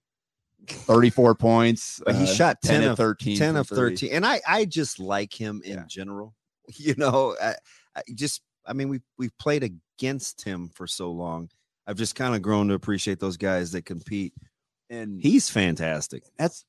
34 0.66 1.34
points. 1.34 2.00
But 2.04 2.14
he 2.16 2.22
uh, 2.22 2.26
shot 2.26 2.62
10, 2.62 2.84
of 2.84 2.96
13. 2.96 3.36
10 3.36 3.56
of 3.56 3.68
13 3.68 4.10
and 4.12 4.24
i 4.24 4.40
i 4.46 4.64
just 4.64 4.98
like 5.00 5.32
him 5.34 5.60
in 5.64 5.74
Yeah. 5.78 5.84
general 5.88 6.34
you 6.76 6.94
know 6.96 7.34
I, 7.42 7.56
I 7.96 8.02
just 8.14 8.42
i 8.64 8.72
mean 8.72 8.88
we've 8.88 9.02
we've 9.18 9.36
played 9.38 9.64
against 9.64 10.42
him 10.44 10.70
for 10.72 10.86
so 10.86 11.10
long 11.10 11.48
i've 11.86 11.96
just 11.96 12.14
kind 12.14 12.34
of 12.36 12.42
grown 12.42 12.68
to 12.68 12.74
appreciate 12.74 13.18
those 13.18 13.36
guys 13.36 13.72
that 13.72 13.84
compete 13.84 14.32
And 14.88 15.20
he's 15.20 15.50
fantastic 15.50 16.22
that's 16.38 16.64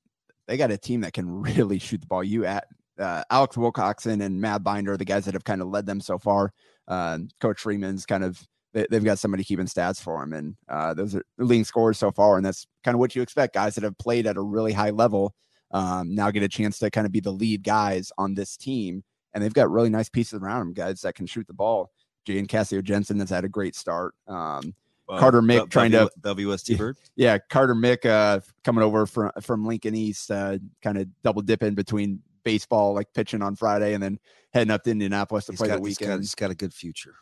they 0.48 0.58
got 0.58 0.72
a 0.72 0.78
team 0.78 1.02
that 1.02 1.14
can 1.14 1.30
really 1.42 1.80
shoot 1.80 2.02
the 2.02 2.08
ball. 2.08 2.24
You 2.24 2.46
at 2.46 2.66
uh, 3.00 3.24
Alex 3.30 3.56
Wilcoxon 3.56 4.24
and 4.24 4.40
Matt 4.40 4.64
Binder 4.64 4.98
the 4.98 5.06
guys 5.06 5.26
that 5.26 5.34
have 5.34 5.44
kind 5.44 5.62
of 5.62 5.70
led 5.70 5.86
them 5.86 6.00
so 6.00 6.18
far. 6.18 6.54
Uh, 6.88 7.20
Coach 7.40 7.62
Freeman's 7.62 8.06
kind 8.06 8.24
of 8.24 8.42
they, 8.74 8.86
they've 8.90 9.04
got 9.04 9.20
somebody 9.20 9.44
keeping 9.44 9.66
stats 9.66 10.02
for 10.02 10.22
him, 10.24 10.34
and 10.34 10.56
uh, 10.68 10.94
those 10.94 11.16
are 11.16 11.24
leading 11.38 11.64
scores 11.64 11.98
so 11.98 12.12
far, 12.12 12.38
and 12.38 12.46
that's 12.46 12.66
kind 12.84 12.96
of 12.96 13.00
what 13.00 13.16
you 13.16 13.22
expect. 13.22 13.54
Guys 13.54 13.76
that 13.76 13.84
have 13.84 13.98
played 13.98 14.28
at 14.28 14.38
a 14.38 14.42
really 14.42 14.74
high 14.74 14.90
level 14.90 15.34
um, 15.72 16.14
now 16.14 16.32
get 16.32 16.44
a 16.44 16.48
chance 16.48 16.80
to 16.80 16.90
kind 16.90 17.06
of 17.06 17.12
be 17.12 17.20
the 17.20 17.32
lead 17.32 17.64
guys 17.64 18.12
on 18.18 18.34
this 18.34 18.58
team, 18.58 19.04
and 19.34 19.44
they've 19.44 19.54
got 19.54 19.72
really 19.72 19.90
nice 19.90 20.10
pieces 20.10 20.42
around 20.42 20.60
them, 20.60 20.74
guys 20.74 21.02
that 21.02 21.16
can 21.16 21.28
shoot 21.28 21.48
the 21.48 21.54
ball. 21.54 21.92
Jay 22.26 22.40
and 22.40 22.48
Cassio 22.48 22.82
Jensen 22.82 23.20
has 23.20 23.30
had 23.30 23.44
a 23.44 23.50
great 23.50 23.76
start. 23.76 24.16
Um, 24.28 24.74
Carter 25.10 25.42
Mick 25.42 25.58
Bel- 25.58 25.68
trying 25.68 25.92
to- 25.92 26.10
West 26.48 26.66
T-Bird. 26.68 26.98
yeah, 27.16 27.38
Carter 27.50 27.76
Mick 27.76 28.06
uh, 28.06 28.40
coming 28.64 28.84
over 28.84 29.06
from 29.06 29.32
from 29.42 29.66
Lincoln 29.66 29.96
East, 29.96 30.32
uh, 30.32 30.58
kind 30.82 30.98
of 30.98 31.08
double 31.24 31.42
dipping 31.42 31.76
between 31.76 32.22
baseball, 32.44 32.94
like 32.94 33.08
pitching 33.14 33.42
on 33.42 33.56
Friday, 33.56 33.94
and 33.94 34.02
then 34.04 34.20
heading 34.54 34.72
up 34.72 34.84
to 34.84 34.92
Indianapolis 34.92 35.46
to 35.46 35.52
He's 35.54 35.60
play 35.60 35.68
got, 35.70 35.82
the 35.82 35.88
he's 35.90 35.98
got- 35.98 36.06
weekend. 36.08 36.22
he's 36.22 36.36
got 36.36 36.52
a 36.52 36.56
good 36.56 36.74
future. 36.74 37.16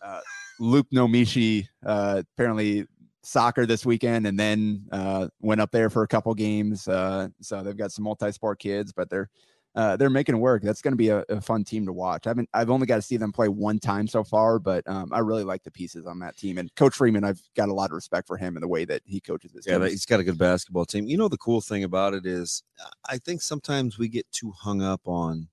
Luke 0.59 0.87
Nomishi, 0.93 1.67
uh, 1.85 2.21
apparently 2.35 2.85
soccer 3.23 3.65
this 3.65 3.85
weekend, 3.85 4.25
and 4.27 4.39
then 4.39 4.85
uh, 4.91 5.27
went 5.39 5.61
up 5.61 5.71
there 5.71 5.89
for 5.89 6.03
a 6.03 6.07
couple 6.07 6.33
games. 6.35 6.87
Uh, 6.87 7.29
so 7.41 7.61
they've 7.63 7.77
got 7.77 7.91
some 7.91 8.03
multi-sport 8.03 8.59
kids, 8.59 8.91
but 8.93 9.09
they're 9.09 9.29
uh, 9.73 9.95
they're 9.95 10.09
making 10.09 10.35
it 10.35 10.39
work. 10.39 10.61
That's 10.63 10.81
going 10.81 10.91
to 10.91 10.97
be 10.97 11.09
a, 11.09 11.23
a 11.29 11.39
fun 11.39 11.63
team 11.63 11.85
to 11.85 11.93
watch. 11.93 12.27
I 12.27 12.31
haven't 12.31 12.49
I've 12.53 12.69
only 12.69 12.85
got 12.87 12.97
to 12.97 13.01
see 13.01 13.15
them 13.17 13.31
play 13.31 13.47
one 13.47 13.79
time 13.79 14.07
so 14.07 14.23
far, 14.23 14.59
but 14.59 14.87
um, 14.87 15.11
I 15.13 15.19
really 15.19 15.43
like 15.45 15.63
the 15.63 15.71
pieces 15.71 16.05
on 16.05 16.19
that 16.19 16.35
team. 16.37 16.57
And 16.57 16.73
Coach 16.75 16.95
Freeman, 16.95 17.23
I've 17.23 17.41
got 17.55 17.69
a 17.69 17.73
lot 17.73 17.85
of 17.91 17.93
respect 17.95 18.27
for 18.27 18.35
him 18.37 18.55
and 18.57 18.63
the 18.63 18.67
way 18.67 18.83
that 18.85 19.01
he 19.05 19.21
coaches 19.21 19.53
his 19.53 19.65
Yeah, 19.65 19.73
team. 19.75 19.81
that- 19.83 19.91
he's 19.91 20.05
got 20.05 20.19
a 20.19 20.23
good 20.25 20.37
basketball 20.37 20.85
team. 20.85 21.07
You 21.07 21.17
know, 21.17 21.29
the 21.29 21.37
cool 21.37 21.61
thing 21.61 21.83
about 21.83 22.13
it 22.13 22.25
is, 22.25 22.63
I 23.07 23.17
think 23.17 23.41
sometimes 23.41 23.97
we 23.97 24.09
get 24.09 24.29
too 24.31 24.51
hung 24.51 24.81
up 24.81 25.01
on, 25.05 25.47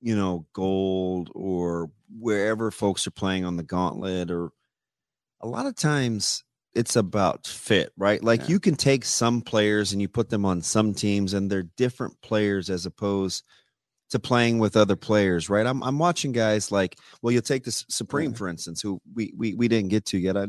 you 0.00 0.14
know, 0.14 0.46
gold 0.52 1.30
or 1.34 1.90
wherever 2.20 2.70
folks 2.70 3.06
are 3.06 3.10
playing 3.12 3.44
on 3.44 3.56
the 3.56 3.64
gauntlet, 3.64 4.30
or 4.30 4.50
a 5.40 5.48
lot 5.48 5.66
of 5.66 5.74
times 5.74 6.44
it's 6.74 6.96
about 6.96 7.46
fit, 7.46 7.92
right? 7.96 8.22
Like 8.22 8.42
Yeah. 8.42 8.46
you 8.48 8.60
can 8.60 8.76
take 8.76 9.04
some 9.04 9.40
players 9.40 9.92
and 9.92 10.00
you 10.02 10.08
put 10.08 10.28
them 10.30 10.44
on 10.44 10.62
some 10.62 10.94
teams, 10.94 11.34
and 11.34 11.50
they're 11.50 11.64
different 11.76 12.20
players 12.22 12.70
as 12.70 12.86
opposed 12.86 13.44
to 14.10 14.18
playing 14.18 14.58
with 14.58 14.76
other 14.76 14.96
players, 14.96 15.50
right? 15.50 15.66
I'm 15.66 15.82
I'm 15.82 15.98
watching 15.98 16.32
guys 16.32 16.70
like, 16.72 16.96
well, 17.22 17.32
you'll 17.32 17.42
take 17.42 17.64
this 17.64 17.84
Supreme, 17.88 18.30
Yeah. 18.32 18.36
for 18.38 18.48
instance, 18.48 18.80
who 18.82 19.00
we 19.14 19.32
we 19.36 19.54
we 19.54 19.68
didn't 19.68 19.90
get 19.90 20.04
to 20.06 20.18
yet. 20.18 20.36
I, 20.36 20.46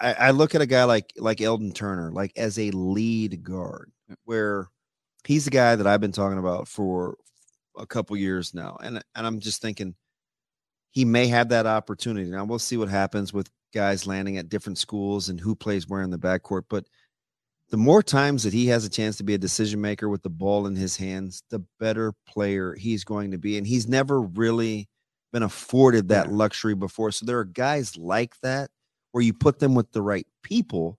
I, 0.00 0.12
I 0.14 0.30
look 0.30 0.54
at 0.54 0.60
a 0.62 0.66
guy 0.66 0.84
like 0.84 1.12
like 1.16 1.40
Eldon 1.40 1.72
Turner, 1.72 2.12
like 2.12 2.32
as 2.36 2.58
a 2.58 2.70
lead 2.70 3.42
guard, 3.42 3.90
where 4.24 4.68
he's 5.24 5.44
the 5.44 5.50
guy 5.50 5.76
that 5.76 5.86
I've 5.86 6.00
been 6.00 6.12
talking 6.12 6.38
about 6.38 6.68
for 6.68 7.16
a 7.76 7.86
couple 7.86 8.16
years 8.16 8.54
now, 8.54 8.76
and 8.82 9.02
and 9.14 9.26
I'm 9.26 9.40
just 9.40 9.62
thinking 9.62 9.94
he 10.92 11.04
may 11.04 11.26
have 11.28 11.48
that 11.50 11.66
opportunity. 11.66 12.28
Now 12.30 12.44
we'll 12.44 12.58
see 12.58 12.76
what 12.76 12.88
happens 12.90 13.32
with 13.32 13.50
guys 13.72 14.06
landing 14.06 14.36
at 14.38 14.48
different 14.48 14.78
schools 14.78 15.28
and 15.28 15.40
who 15.40 15.54
plays 15.54 15.88
where 15.88 16.02
in 16.02 16.10
the 16.10 16.18
backcourt, 16.18 16.64
but 16.68 16.84
the 17.70 17.76
more 17.78 18.02
times 18.02 18.42
that 18.42 18.52
he 18.52 18.66
has 18.66 18.84
a 18.84 18.90
chance 18.90 19.16
to 19.16 19.24
be 19.24 19.32
a 19.34 19.38
decision 19.38 19.80
maker 19.80 20.08
with 20.08 20.22
the 20.22 20.28
ball 20.30 20.66
in 20.66 20.76
his 20.76 20.96
hands, 20.96 21.42
the 21.50 21.64
better 21.80 22.12
player 22.26 22.74
he's 22.74 23.02
going 23.02 23.30
to 23.30 23.38
be. 23.38 23.56
And 23.56 23.66
he's 23.66 23.88
never 23.88 24.20
really 24.20 24.88
been 25.32 25.42
afforded 25.42 26.08
that 26.08 26.30
luxury 26.30 26.74
before. 26.74 27.10
So 27.12 27.24
there 27.24 27.38
are 27.38 27.44
guys 27.46 27.96
like 27.96 28.34
that 28.42 28.70
where 29.12 29.24
you 29.24 29.32
put 29.32 29.58
them 29.58 29.74
with 29.74 29.90
the 29.92 30.02
right 30.02 30.26
people. 30.42 30.98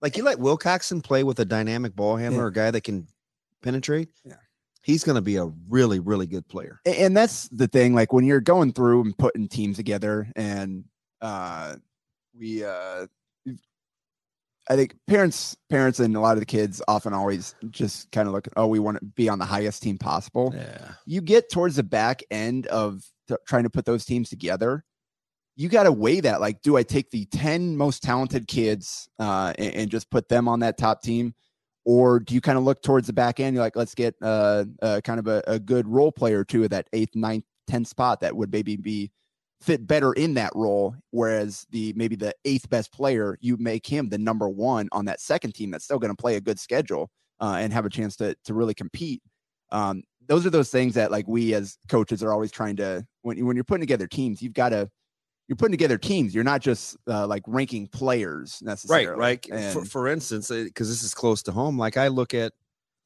Like 0.00 0.16
you 0.16 0.24
let 0.24 0.38
Wilcoxon 0.38 1.04
play 1.04 1.22
with 1.22 1.38
a 1.40 1.44
dynamic 1.44 1.94
ball 1.94 2.16
handler, 2.16 2.44
Yeah. 2.44 2.48
a 2.48 2.52
guy 2.52 2.70
that 2.70 2.84
can 2.84 3.06
penetrate. 3.62 4.08
Yeah. 4.24 4.36
He's 4.82 5.04
going 5.04 5.16
to 5.16 5.20
be 5.20 5.36
a 5.36 5.52
really, 5.68 6.00
really 6.00 6.26
good 6.26 6.48
player. 6.48 6.80
And 6.86 7.14
that's 7.14 7.46
the 7.50 7.68
thing 7.68 7.94
like 7.94 8.14
when 8.14 8.24
you're 8.24 8.40
going 8.40 8.72
through 8.72 9.02
and 9.02 9.18
putting 9.18 9.48
teams 9.48 9.76
together 9.76 10.32
and 10.34 10.84
uh 11.20 11.76
we 12.40 12.64
uh 12.64 13.06
i 14.68 14.76
think 14.76 14.96
parents 15.06 15.56
parents 15.68 16.00
and 16.00 16.16
a 16.16 16.20
lot 16.20 16.32
of 16.32 16.40
the 16.40 16.46
kids 16.46 16.82
often 16.88 17.12
always 17.12 17.54
just 17.70 18.10
kind 18.12 18.26
of 18.26 18.34
look 18.34 18.48
oh 18.56 18.66
we 18.66 18.78
want 18.78 18.98
to 18.98 19.04
be 19.04 19.28
on 19.28 19.38
the 19.38 19.44
highest 19.44 19.82
team 19.82 19.98
possible 19.98 20.52
Yeah. 20.56 20.92
you 21.06 21.20
get 21.20 21.50
towards 21.50 21.76
the 21.76 21.82
back 21.82 22.22
end 22.30 22.66
of 22.68 23.02
t- 23.28 23.36
trying 23.46 23.64
to 23.64 23.70
put 23.70 23.84
those 23.84 24.04
teams 24.04 24.28
together 24.30 24.84
you 25.56 25.68
got 25.68 25.82
to 25.82 25.92
weigh 25.92 26.20
that 26.20 26.40
like 26.40 26.62
do 26.62 26.76
i 26.76 26.82
take 26.82 27.10
the 27.10 27.26
10 27.26 27.76
most 27.76 28.02
talented 28.02 28.48
kids 28.48 29.08
uh 29.18 29.52
and, 29.58 29.74
and 29.74 29.90
just 29.90 30.10
put 30.10 30.28
them 30.28 30.48
on 30.48 30.60
that 30.60 30.78
top 30.78 31.02
team 31.02 31.34
or 31.84 32.20
do 32.20 32.34
you 32.34 32.40
kind 32.40 32.56
of 32.58 32.64
look 32.64 32.82
towards 32.82 33.06
the 33.06 33.12
back 33.12 33.40
end 33.40 33.54
you're 33.54 33.64
like 33.64 33.76
let's 33.76 33.94
get 33.94 34.14
uh, 34.22 34.64
uh 34.82 35.00
kind 35.04 35.18
of 35.18 35.26
a, 35.26 35.42
a 35.46 35.58
good 35.58 35.86
role 35.88 36.12
player 36.12 36.44
too 36.44 36.64
at 36.64 36.70
that 36.70 36.86
eighth 36.92 37.14
ninth 37.14 37.44
10th 37.70 37.86
spot 37.86 38.20
that 38.20 38.34
would 38.36 38.50
maybe 38.52 38.76
be 38.76 39.10
fit 39.60 39.86
better 39.86 40.12
in 40.14 40.34
that 40.34 40.50
role 40.54 40.94
whereas 41.10 41.66
the 41.70 41.92
maybe 41.94 42.16
the 42.16 42.34
eighth 42.44 42.68
best 42.70 42.92
player 42.92 43.36
you 43.40 43.56
make 43.58 43.86
him 43.86 44.08
the 44.08 44.16
number 44.18 44.48
one 44.48 44.88
on 44.92 45.04
that 45.04 45.20
second 45.20 45.54
team 45.54 45.70
that's 45.70 45.84
still 45.84 45.98
going 45.98 46.10
to 46.14 46.16
play 46.20 46.36
a 46.36 46.40
good 46.40 46.58
schedule 46.58 47.10
uh, 47.40 47.56
and 47.60 47.72
have 47.72 47.84
a 47.84 47.90
chance 47.90 48.16
to 48.16 48.34
to 48.44 48.54
really 48.54 48.74
compete 48.74 49.22
um, 49.72 50.02
those 50.26 50.46
are 50.46 50.50
those 50.50 50.70
things 50.70 50.94
that 50.94 51.10
like 51.10 51.28
we 51.28 51.52
as 51.54 51.76
coaches 51.88 52.22
are 52.22 52.32
always 52.32 52.50
trying 52.50 52.76
to 52.76 53.04
when 53.22 53.36
you 53.36 53.44
when 53.44 53.54
you're 53.56 53.64
putting 53.64 53.82
together 53.82 54.06
teams 54.06 54.40
you've 54.40 54.54
got 54.54 54.70
to 54.70 54.88
you're 55.46 55.56
putting 55.56 55.72
together 55.72 55.98
teams 55.98 56.34
you're 56.34 56.44
not 56.44 56.60
just 56.62 56.96
uh, 57.08 57.26
like 57.26 57.42
ranking 57.46 57.86
players 57.88 58.60
necessarily 58.62 59.06
Right, 59.08 59.48
right. 59.50 59.72
For, 59.72 59.80
And- 59.80 59.90
for 59.90 60.08
instance, 60.08 60.48
because 60.48 60.88
this 60.88 61.02
is 61.02 61.12
close 61.12 61.42
to 61.42 61.52
home, 61.52 61.76
like 61.76 61.96
I 61.96 62.06
look 62.06 62.34
at, 62.34 62.52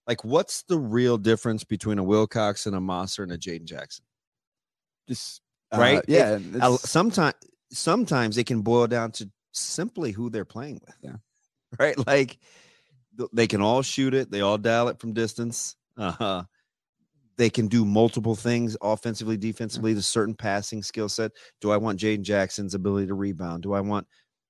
like, 0.07 0.25
what's 0.25 0.62
the 0.64 0.77
real 0.79 1.17
difference 1.17 1.64
between 1.64 1.99
a 1.99 2.05
Wilcox 2.05 2.67
and 2.67 2.77
a 2.77 2.81
Mosser 2.81 3.23
and 3.23 3.33
a 3.33 3.38
Jaden 3.38 3.64
Jackson? 3.64 4.05
just 5.09 5.40
Right? 5.78 5.98
uh, 5.98 6.02
yeah 6.06 6.76
Sometimes, 6.76 7.34
sometimes 7.70 8.38
it 8.38 8.46
can 8.46 8.62
boil 8.62 8.87
down 8.87 9.12
to 9.12 9.30
simply 9.52 10.12
who 10.12 10.30
they're 10.30 10.44
playing 10.44 10.80
with. 10.84 10.96
Yeah. 11.02 11.16
Right. 11.76 12.06
Like 12.06 12.38
they 13.32 13.48
can 13.48 13.60
all 13.60 13.82
shoot 13.82 14.14
it. 14.14 14.30
They 14.30 14.42
all 14.42 14.58
dial 14.58 14.87
it 14.87 15.00
from 15.00 15.12
distance. 15.12 15.74
Uh-huh. 15.96 16.44
They 17.37 17.50
can 17.50 17.66
do 17.66 17.84
multiple 17.84 18.37
things 18.37 18.76
offensively, 18.80 19.37
defensively, 19.37 19.92
the 19.92 20.02
certain 20.02 20.37
passing 20.37 20.84
skill 20.84 21.08
set. 21.08 21.32
Do 21.60 21.72
I 21.72 21.76
want 21.76 21.98
Jaden 21.98 22.22
Jackson's 22.22 22.74
ability 22.74 23.08
to 23.08 23.14
rebound? 23.14 23.64
Do 23.64 23.72
I 23.72 23.80
want 23.80 24.06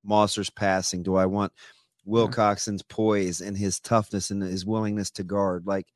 Mosser's 0.07 0.51
passing? 0.51 1.03
Do 1.03 1.17
I 1.17 1.25
want 1.25 1.53
Wilcoxon's 2.05 2.83
poise 2.83 3.41
and 3.41 3.57
his 3.57 3.81
toughness 3.81 4.31
and 4.31 4.43
his 4.43 4.67
willingness 4.67 5.11
to 5.13 5.25
guard? 5.25 5.67
Like 5.67 5.87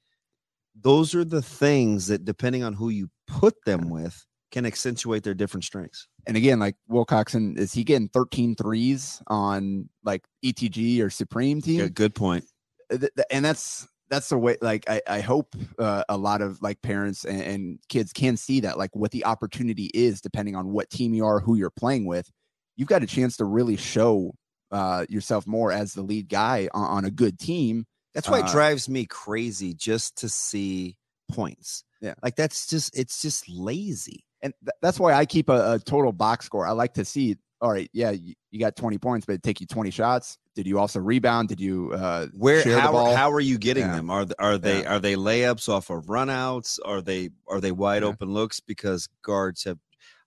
those 0.80 1.14
are 1.14 1.24
the 1.24 1.42
things 1.42 2.06
that, 2.06 2.24
depending 2.24 2.62
on 2.62 2.72
who 2.72 2.88
you 2.88 3.10
put 3.26 3.54
them 3.66 3.90
with, 3.90 4.24
can 4.50 4.64
accentuate 4.66 5.22
their 5.22 5.34
different 5.34 5.64
strengths. 5.64 6.08
and 6.26 6.36
again 6.36 6.58
like 6.58 6.74
wilcoxon 6.90 7.56
is 7.58 7.72
he 7.72 7.84
getting 7.84 8.08
13 8.08 8.54
threes 8.54 9.22
on 9.26 9.88
like 10.04 10.24
etg 10.44 11.00
or 11.00 11.10
supreme 11.10 11.60
team 11.60 11.78
Good, 11.80 11.94
good 11.94 12.14
point. 12.14 12.44
th- 12.90 13.10
and 13.30 13.44
that's 13.44 13.86
that's 14.10 14.28
the 14.30 14.38
way 14.38 14.56
like 14.62 14.88
i, 14.88 15.00
I 15.06 15.20
hope 15.20 15.54
uh, 15.78 16.04
a 16.08 16.16
lot 16.16 16.40
of 16.40 16.62
like 16.62 16.80
parents 16.82 17.24
and, 17.24 17.42
and 17.42 17.78
kids 17.88 18.12
can 18.12 18.36
see 18.36 18.60
that 18.60 18.78
like 18.78 18.94
what 18.96 19.10
the 19.10 19.24
opportunity 19.26 19.90
is 19.94 20.20
depending 20.20 20.56
on 20.56 20.68
what 20.72 20.88
team 20.90 21.12
you 21.14 21.26
are 21.26 21.40
who 21.40 21.54
you're 21.56 21.70
playing 21.70 22.06
with 22.06 22.30
you've 22.76 22.88
got 22.88 23.02
a 23.02 23.06
chance 23.06 23.36
to 23.36 23.44
really 23.44 23.76
show 23.76 24.32
uh, 24.70 25.04
yourself 25.08 25.46
more 25.46 25.72
as 25.72 25.94
the 25.94 26.02
lead 26.02 26.28
guy 26.28 26.68
on, 26.74 26.84
on 26.98 27.04
a 27.04 27.10
good 27.10 27.38
team 27.38 27.84
That's 28.14 28.28
why 28.28 28.38
it 28.40 28.44
Uh, 28.46 28.52
drives 28.52 28.88
me 28.88 29.04
crazy 29.06 29.72
just 29.74 30.16
to 30.18 30.28
see 30.28 30.96
points. 31.30 31.84
Yeah. 32.00 32.14
Like 32.22 32.36
that's 32.36 32.66
just 32.66 32.96
it's 32.98 33.20
just 33.22 33.48
lazy. 33.48 34.24
And 34.42 34.52
th- 34.64 34.74
that's 34.82 34.98
why 35.00 35.12
i 35.12 35.24
keep 35.24 35.48
a, 35.48 35.74
a 35.74 35.78
total 35.78 36.12
box 36.12 36.46
score 36.46 36.66
i 36.66 36.70
like 36.72 36.94
to 36.94 37.04
see 37.04 37.36
all 37.60 37.72
right 37.72 37.90
yeah 37.92 38.10
you, 38.10 38.34
you 38.50 38.60
got 38.60 38.76
20 38.76 38.98
points 38.98 39.26
but 39.26 39.32
it 39.34 39.42
take 39.42 39.60
you 39.60 39.66
20 39.66 39.90
shots 39.90 40.38
did 40.54 40.66
you 40.66 40.78
also 40.78 40.98
rebound 41.00 41.48
did 41.48 41.60
you 41.60 41.92
uh 41.92 42.26
Where 42.36 42.62
how, 42.80 43.14
how 43.14 43.30
are 43.30 43.40
you 43.40 43.58
getting 43.58 43.84
Yeah. 43.86 43.96
them? 43.96 44.10
Are 44.10 44.26
are 44.40 44.58
they 44.58 44.82
Yeah. 44.82 44.94
are 44.94 44.98
they 44.98 45.14
layups 45.14 45.68
off 45.68 45.88
of 45.88 46.06
runouts? 46.06 46.80
Are 46.84 47.00
they 47.00 47.30
are 47.46 47.60
they 47.60 47.70
wide 47.70 48.02
Yeah. 48.02 48.08
open 48.08 48.32
looks 48.32 48.58
because 48.58 49.08
guards 49.22 49.62
have 49.64 49.78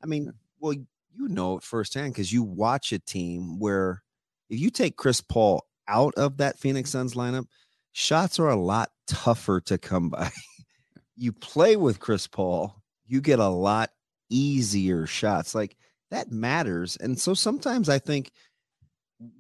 I 0.02 0.06
mean, 0.06 0.32
well, 0.60 0.72
you 0.72 1.28
know 1.28 1.58
it 1.58 1.64
firsthand 1.64 2.14
because 2.14 2.32
you 2.32 2.44
watch 2.44 2.94
a 2.94 3.00
team 3.00 3.60
where 3.60 4.04
if 4.50 4.58
you 4.58 4.70
take 4.70 4.96
Chris 4.96 5.20
Paul 5.20 5.66
out 5.90 6.14
of 6.16 6.38
that 6.38 6.58
Phoenix 6.58 6.92
Suns 6.92 7.14
lineup, 7.14 7.46
shots 7.92 8.40
are 8.40 8.50
a 8.50 8.56
lot 8.56 8.90
tougher 9.08 9.60
to 9.62 9.78
come 9.78 10.10
by. 10.10 10.32
you 11.18 11.34
play 11.34 11.76
with 11.76 12.00
Chris 12.00 12.26
Paul, 12.26 12.82
you 13.06 13.20
get 13.20 13.40
a 13.40 13.50
lot 13.50 13.92
easier 14.32 15.06
shots. 15.06 15.54
Like 15.54 15.76
that 16.10 16.32
matters. 16.32 16.98
And 16.98 17.20
so 17.20 17.34
sometimes 17.34 17.90
I 17.90 18.00
think 18.00 18.32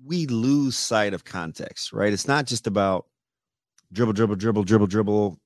we 0.05 0.27
lose 0.27 0.75
sight 0.75 1.13
of 1.13 1.23
context, 1.23 1.93
right? 1.93 2.13
It's 2.13 2.27
not 2.27 2.45
just 2.45 2.67
about 2.67 3.05
dribble, 3.91 4.13
dribble, 4.13 4.35
dribble, 4.35 4.63
dribble, 4.63 4.87
dribble. 4.87 5.39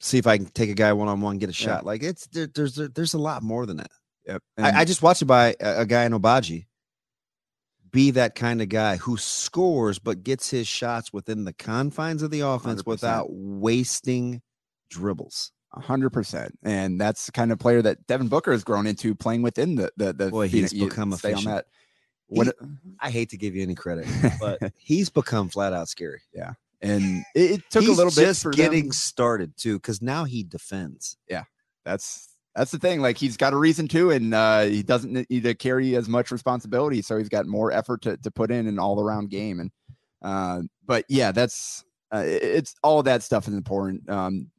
See 0.00 0.18
if 0.18 0.26
I 0.26 0.36
can 0.36 0.46
take 0.46 0.70
a 0.70 0.74
guy 0.74 0.92
one 0.92 1.08
on 1.08 1.20
one, 1.20 1.38
get 1.38 1.48
a 1.48 1.54
shot. 1.54 1.82
Yeah. 1.82 1.86
Like 1.86 2.02
it's 2.02 2.26
there, 2.28 2.48
there's 2.54 2.74
there's 2.74 3.14
a 3.14 3.18
lot 3.18 3.42
more 3.42 3.64
than 3.64 3.78
that. 3.78 3.90
Yep. 4.26 4.42
I, 4.58 4.80
I 4.80 4.84
just 4.84 5.02
watched 5.02 5.22
it 5.22 5.26
by 5.26 5.54
a, 5.60 5.80
a 5.80 5.86
guy 5.86 6.04
in 6.04 6.12
Obaji. 6.12 6.66
Be 7.92 8.10
that 8.10 8.34
kind 8.34 8.60
of 8.60 8.68
guy 8.68 8.96
who 8.96 9.16
scores 9.16 9.98
but 9.98 10.22
gets 10.22 10.50
his 10.50 10.68
shots 10.68 11.12
within 11.12 11.44
the 11.44 11.54
confines 11.54 12.22
of 12.22 12.30
the 12.30 12.40
offense 12.40 12.82
100%. 12.82 12.86
without 12.86 13.26
wasting 13.30 14.42
dribbles. 14.90 15.52
Hundred 15.76 16.10
percent, 16.10 16.58
and 16.62 17.00
that's 17.00 17.26
the 17.26 17.32
kind 17.32 17.52
of 17.52 17.58
player 17.58 17.82
that 17.82 18.06
Devin 18.06 18.28
Booker 18.28 18.52
has 18.52 18.64
grown 18.64 18.86
into 18.86 19.14
playing 19.14 19.42
within 19.42 19.76
the 19.76 19.92
the. 19.96 20.12
the 20.12 20.30
Boy, 20.30 20.48
Phoenix- 20.48 20.72
he's 20.72 20.80
you 20.80 20.88
become 20.88 21.12
stay 21.12 21.32
on 21.32 21.44
that. 21.44 21.66
What 22.28 22.54
I 23.00 23.10
hate 23.10 23.30
to 23.30 23.36
give 23.36 23.54
you 23.54 23.62
any 23.62 23.74
credit, 23.74 24.06
but 24.40 24.72
he's 24.76 25.08
become 25.10 25.48
flat 25.48 25.72
out 25.72 25.88
scary. 25.88 26.22
Yeah. 26.34 26.54
And 26.82 27.24
it, 27.34 27.52
it 27.52 27.62
took 27.70 27.84
a 27.84 27.90
little 27.90 28.04
bit 28.06 28.26
just 28.26 28.42
for 28.42 28.50
getting 28.50 28.84
them. 28.84 28.92
started 28.92 29.56
too, 29.56 29.78
because 29.78 30.02
now 30.02 30.24
he 30.24 30.42
defends. 30.42 31.16
Yeah. 31.28 31.44
That's 31.84 32.36
that's 32.56 32.70
the 32.70 32.78
thing. 32.78 33.00
Like 33.00 33.18
he's 33.18 33.36
got 33.36 33.52
a 33.52 33.56
reason 33.56 33.86
to, 33.88 34.10
and 34.10 34.34
uh, 34.34 34.62
he 34.62 34.82
doesn't 34.82 35.30
need 35.30 35.42
to 35.44 35.54
carry 35.54 35.94
as 35.94 36.08
much 36.08 36.30
responsibility, 36.30 37.02
so 37.02 37.18
he's 37.18 37.28
got 37.28 37.46
more 37.46 37.70
effort 37.70 38.02
to 38.02 38.16
to 38.18 38.30
put 38.30 38.50
in 38.50 38.66
an 38.66 38.78
all 38.78 39.00
around 39.00 39.30
game. 39.30 39.60
And 39.60 39.70
uh, 40.22 40.62
but 40.84 41.04
yeah, 41.08 41.32
that's 41.32 41.84
uh, 42.12 42.24
it's 42.24 42.74
all 42.82 43.02
that 43.02 43.22
stuff 43.22 43.46
is 43.46 43.54
important. 43.54 44.08
Um, 44.08 44.50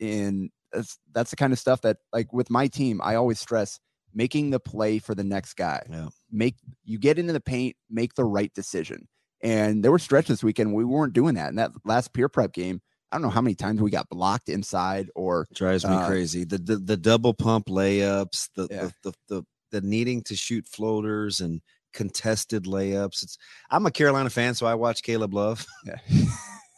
and 0.00 0.50
that's 0.72 0.98
that's 1.12 1.30
the 1.30 1.36
kind 1.36 1.52
of 1.52 1.58
stuff 1.58 1.80
that 1.82 1.98
like 2.12 2.32
with 2.32 2.50
my 2.50 2.66
team, 2.66 3.00
I 3.02 3.14
always 3.14 3.38
stress 3.40 3.78
making 4.16 4.50
the 4.50 4.60
play 4.60 4.98
for 4.98 5.14
the 5.14 5.24
next 5.24 5.54
guy. 5.54 5.84
Yeah. 5.90 6.08
Make 6.30 6.56
you 6.84 6.98
get 6.98 7.18
into 7.18 7.32
the 7.32 7.40
paint, 7.40 7.76
make 7.90 8.14
the 8.14 8.24
right 8.24 8.52
decision. 8.54 9.08
And 9.42 9.84
there 9.84 9.90
were 9.90 9.98
stretches 9.98 10.38
this 10.38 10.44
weekend 10.44 10.72
we 10.72 10.84
weren't 10.84 11.12
doing 11.12 11.34
that. 11.34 11.50
In 11.50 11.56
that 11.56 11.72
last 11.84 12.12
peer 12.14 12.28
prep 12.28 12.52
game, 12.52 12.80
I 13.12 13.16
don't 13.16 13.22
know 13.22 13.30
how 13.30 13.40
many 13.42 13.54
times 13.54 13.80
we 13.80 13.90
got 13.90 14.08
blocked 14.08 14.48
inside 14.48 15.10
or 15.14 15.46
Drives 15.54 15.84
me 15.84 15.94
Uh, 15.94 16.06
crazy. 16.08 16.44
The, 16.44 16.58
the 16.58 16.76
the 16.76 16.96
double 16.96 17.34
pump 17.34 17.66
layups, 17.66 18.48
the, 18.56 18.68
Yeah. 18.70 18.88
the, 19.02 19.10
the 19.10 19.12
the 19.28 19.42
the 19.72 19.80
needing 19.80 20.22
to 20.22 20.36
shoot 20.36 20.66
floaters 20.66 21.40
and 21.40 21.60
contested 21.92 22.64
layups. 22.64 23.22
It's 23.22 23.36
I'm 23.70 23.86
a 23.86 23.90
Carolina 23.90 24.30
fan, 24.30 24.54
so 24.54 24.66
I 24.66 24.74
watch 24.74 25.02
Caleb 25.02 25.34
Love. 25.34 25.66
Yeah. 25.86 25.96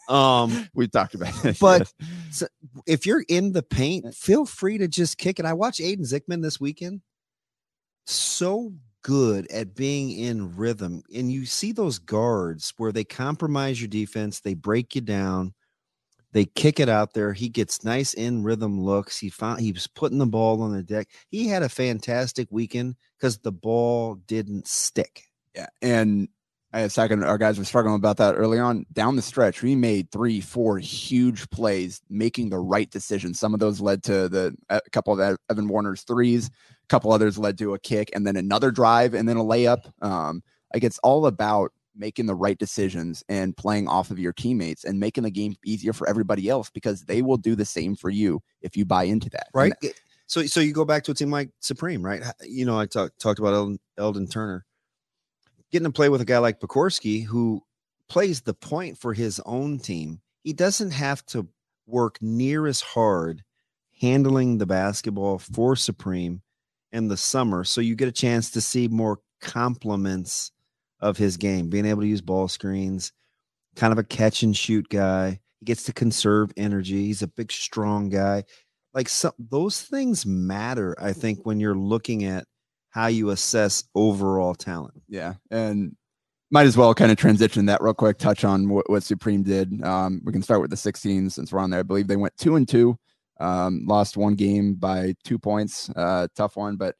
Um, 0.07 0.69
we 0.73 0.87
talked 0.87 1.15
about 1.15 1.33
it. 1.45 1.59
But- 1.61 1.91
so 2.31 2.47
if 2.85 3.05
you're 3.05 3.23
in 3.27 3.53
the 3.53 3.63
paint, 3.63 4.13
feel 4.13 4.45
free 4.45 4.77
to 4.77 4.87
just 4.87 5.17
kick 5.17 5.39
it. 5.39 5.45
I 5.45 5.53
watched 5.53 5.79
Aiden 5.79 6.01
Zickman 6.01 6.41
this 6.41 6.59
weekend. 6.59 7.01
So 8.05 8.73
good 9.01 9.49
at 9.51 9.75
being 9.75 10.11
in 10.11 10.55
rhythm. 10.55 11.01
And 11.15 11.31
you 11.31 11.45
see 11.45 11.71
those 11.71 11.99
guards 11.99 12.73
where 12.77 12.91
they 12.91 13.03
compromise 13.03 13.81
your 13.81 13.87
defense, 13.87 14.39
they 14.39 14.53
break 14.53 14.95
you 14.95 15.01
down, 15.01 15.53
they 16.33 16.45
kick 16.45 16.79
it 16.79 16.89
out 16.89 17.13
there. 17.13 17.33
He 17.33 17.49
gets 17.49 17.83
nice 17.83 18.13
in 18.13 18.43
rhythm 18.43 18.81
looks. 18.81 19.17
He 19.17 19.29
found 19.29 19.61
he 19.61 19.71
was 19.71 19.87
putting 19.87 20.17
the 20.17 20.25
ball 20.25 20.61
on 20.61 20.73
the 20.73 20.83
deck. 20.83 21.07
He 21.29 21.47
had 21.47 21.63
a 21.63 21.69
fantastic 21.69 22.47
weekend 22.51 22.95
because 23.17 23.39
the 23.39 23.51
ball 23.51 24.15
didn't 24.27 24.67
stick. 24.67 25.23
Yeah, 25.55 25.67
and 25.81 26.27
I 26.73 26.81
a 26.81 26.89
second. 26.89 27.23
Our 27.23 27.37
guys 27.37 27.57
were 27.57 27.65
struggling 27.65 27.95
about 27.95 28.17
that 28.17 28.35
early 28.35 28.59
on. 28.59 28.85
Down 28.91 29.15
the 29.15 29.21
stretch, 29.21 29.63
we 29.63 29.75
made 29.75 30.11
three, 30.11 30.41
four 30.41 30.77
huge 30.77 31.49
plays, 31.49 32.01
making 32.09 32.49
the 32.49 32.59
right 32.59 32.89
decisions. 32.91 33.39
Some 33.39 33.53
of 33.53 33.59
those 33.59 33.79
led 33.79 34.03
to 34.03 34.27
the 34.27 34.55
a 34.69 34.81
couple 34.91 35.19
of 35.19 35.37
Evan 35.49 35.67
Warner's 35.69 36.03
threes. 36.03 36.47
A 36.47 36.87
couple 36.87 37.11
others 37.11 37.37
led 37.37 37.57
to 37.59 37.73
a 37.73 37.79
kick, 37.79 38.09
and 38.13 38.27
then 38.27 38.35
another 38.35 38.71
drive, 38.71 39.13
and 39.13 39.29
then 39.29 39.37
a 39.37 39.43
layup. 39.43 39.91
Um, 40.01 40.43
like 40.73 40.83
it's 40.83 40.99
all 40.99 41.25
about 41.25 41.71
making 41.95 42.25
the 42.25 42.35
right 42.35 42.57
decisions 42.57 43.23
and 43.27 43.57
playing 43.57 43.87
off 43.87 44.11
of 44.11 44.19
your 44.19 44.33
teammates 44.33 44.83
and 44.83 44.99
making 44.99 45.23
the 45.23 45.31
game 45.31 45.55
easier 45.65 45.93
for 45.93 46.07
everybody 46.07 46.47
else 46.47 46.69
because 46.69 47.03
they 47.05 47.21
will 47.21 47.37
do 47.37 47.55
the 47.55 47.65
same 47.65 47.95
for 47.95 48.11
you 48.11 48.39
if 48.61 48.77
you 48.77 48.85
buy 48.85 49.03
into 49.03 49.29
that. 49.31 49.47
Right? 49.53 49.73
So 50.27 50.45
so 50.45 50.59
you 50.59 50.73
go 50.73 50.83
back 50.83 51.05
to 51.05 51.11
a 51.11 51.15
team 51.15 51.31
like 51.31 51.49
Supreme, 51.61 52.03
right? 52.03 52.21
You 52.43 52.65
know, 52.65 52.77
I 52.77 52.85
talked 52.87 53.17
talked 53.19 53.39
about 53.39 53.53
Eldon, 53.53 53.79
Eldon 53.97 54.27
Turner 54.27 54.66
getting 55.71 55.85
to 55.85 55.91
play 55.91 56.09
with 56.09 56.21
a 56.21 56.25
guy 56.25 56.37
like 56.37 56.59
Pekorski 56.59 57.25
who 57.25 57.61
plays 58.09 58.41
the 58.41 58.53
point 58.53 58.97
for 58.97 59.13
his 59.13 59.41
own 59.45 59.79
team. 59.79 60.21
He 60.43 60.53
doesn't 60.53 60.91
have 60.91 61.25
to 61.27 61.47
work 61.85 62.17
near 62.21 62.67
as 62.67 62.81
hard 62.81 63.43
handling 63.99 64.57
the 64.57 64.65
basketball 64.65 65.39
for 65.39 65.75
Supreme 65.75 66.41
in 66.91 67.07
the 67.07 67.17
summer, 67.17 67.63
so 67.63 67.81
you 67.81 67.95
get 67.95 68.07
a 68.07 68.13
chance 68.13 68.51
to 68.51 68.61
see 68.61 68.87
more 68.87 69.19
compliments 69.41 70.51
of 70.99 71.17
his 71.17 71.37
game, 71.37 71.69
being 71.69 71.85
able 71.85 72.01
to 72.01 72.07
use 72.07 72.21
ball 72.21 72.47
screens, 72.47 73.11
kind 73.75 73.91
of 73.91 73.99
a 73.99 74.03
catch 74.03 74.43
and 74.43 74.55
shoot 74.55 74.87
guy. 74.89 75.39
He 75.59 75.65
gets 75.65 75.83
to 75.83 75.93
conserve 75.93 76.51
energy. 76.55 77.05
He's 77.05 77.21
a 77.21 77.27
big, 77.27 77.51
strong 77.51 78.09
guy 78.09 78.43
like 78.97 79.07
some 79.07 79.33
those 79.37 79.81
things 79.81 80.25
matter 80.25 80.95
i 80.99 81.13
think 81.13 81.45
when 81.45 81.59
you're 81.59 81.77
looking 81.77 82.25
at 82.25 82.45
how 82.97 83.05
you 83.05 83.29
assess 83.29 83.83
overall 83.93 84.55
talent 84.55 84.95
Yeah, 85.07 85.35
and 85.51 85.95
might 86.49 86.65
as 86.65 86.75
well 86.75 86.95
kind 86.95 87.11
of 87.11 87.17
transition 87.17 87.67
that 87.67 87.79
real 87.79 87.93
quick. 87.93 88.17
Touch 88.17 88.43
on 88.43 88.69
what, 88.69 88.89
what 88.89 89.03
Supreme 89.03 89.43
did. 89.43 89.83
Um, 89.83 90.19
we 90.25 90.33
can 90.33 90.41
start 90.41 90.61
with 90.61 90.71
the 90.71 90.77
16 90.77 91.29
since 91.29 91.53
we're 91.53 91.59
on 91.59 91.69
there. 91.69 91.81
I 91.81 91.83
believe 91.83 92.07
they 92.07 92.15
went 92.15 92.35
two 92.37 92.55
and 92.55 92.67
two, 92.67 92.97
um, 93.39 93.83
lost 93.85 94.17
one 94.17 94.33
game 94.33 94.73
by 94.73 95.13
two 95.23 95.37
points. 95.37 95.91
Uh, 95.95 96.27
tough 96.35 96.55
one, 96.57 96.75
but 96.75 96.95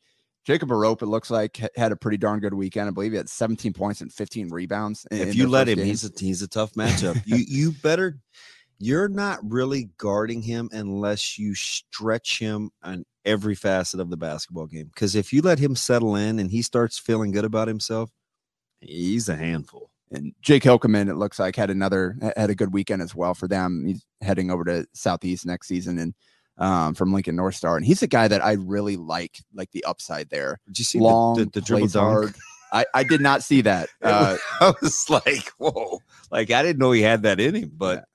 Jacob 0.46 0.70
Arop, 0.70 1.02
it 1.02 1.08
looks 1.08 1.32
like 1.32 1.60
had 1.76 1.92
a 1.92 1.96
pretty 1.96 2.18
darn 2.18 2.42
good 2.42 2.54
weekend. 2.54 2.88
I 2.88 2.92
believe 2.92 3.12
he 3.12 3.18
had 3.18 3.28
17 3.28 3.74
points 3.74 4.02
and 4.02 4.14
15 4.14 4.50
rebounds. 4.50 5.08
in- 5.10 5.18
if 5.28 5.34
you 5.36 5.48
let 5.48 5.68
him 5.68 5.78
game. 5.78 5.88
he's 5.88 6.06
a 6.06 6.12
he's 6.16 6.44
a 6.44 6.48
tough 6.48 6.74
matchup 6.74 7.20
you 7.26 7.38
you 7.38 7.72
better 7.72 8.20
you're 8.80 9.10
not 9.10 9.40
really 9.44 9.90
guarding 9.98 10.42
him 10.42 10.70
unless 10.72 11.38
you 11.38 11.56
stretch 11.56 12.40
him 12.40 12.70
on 12.84 13.06
every 13.26 13.56
facet 13.56 14.00
of 14.00 14.10
the 14.10 14.18
basketball 14.18 14.68
game 14.68 14.88
because 14.94 15.16
if 15.16 15.34
you 15.34 15.42
let 15.42 15.60
him 15.60 15.76
settle 15.76 16.16
in 16.16 16.40
and 16.40 16.52
he 16.52 16.62
starts 16.62 16.98
feeling 16.98 17.32
good 17.32 17.46
about 17.46 17.68
himself 17.68 18.10
he's 18.80 19.28
a 19.28 19.36
handful 19.36 19.90
and 20.12 20.34
Jake 20.42 20.64
Hilkeman, 20.64 21.10
it 21.10 21.16
looks 21.16 21.40
like 21.40 21.56
had 21.56 21.70
another 21.70 22.16
had 22.38 22.50
a 22.50 22.56
good 22.56 22.74
weekend 22.74 23.02
as 23.02 23.14
well 23.14 23.34
for 23.34 23.48
them. 23.48 23.84
He's 23.86 24.06
heading 24.22 24.50
over 24.50 24.64
to 24.64 24.88
Southeast 24.94 25.46
next 25.46 25.68
season 25.68 25.98
and 25.98 26.14
um, 26.58 26.96
from 26.96 27.14
Lincoln 27.14 27.36
North 27.36 27.56
Star, 27.56 27.78
and 27.78 27.86
he's 27.86 28.02
a 28.02 28.08
guy 28.08 28.28
that 28.28 28.44
I 28.44 28.54
really 28.54 28.98
like, 28.98 29.40
like 29.54 29.72
the 29.72 29.84
upside 29.84 30.30
there. 30.30 30.60
did 30.66 30.80
you 30.80 30.86
see 30.86 31.00
Long, 31.00 31.36
the, 31.36 31.46
the, 31.46 31.52
the 31.52 31.62
dribble 31.62 31.88
dunk? 31.88 32.36
I, 32.74 32.86
I 32.94 33.04
did 33.04 33.22
not 33.22 33.44
see 33.44 33.62
that. 33.62 33.90
Uh, 34.02 34.38
I 34.60 34.74
was 34.82 35.10
like, 35.10 35.52
whoa, 35.58 36.00
like 36.32 36.50
I 36.52 36.64
didn't 36.64 36.80
know 36.80 36.92
he 36.92 37.02
had 37.02 37.24
that 37.24 37.40
in 37.40 37.56
him. 37.56 37.72
But. 37.76 38.06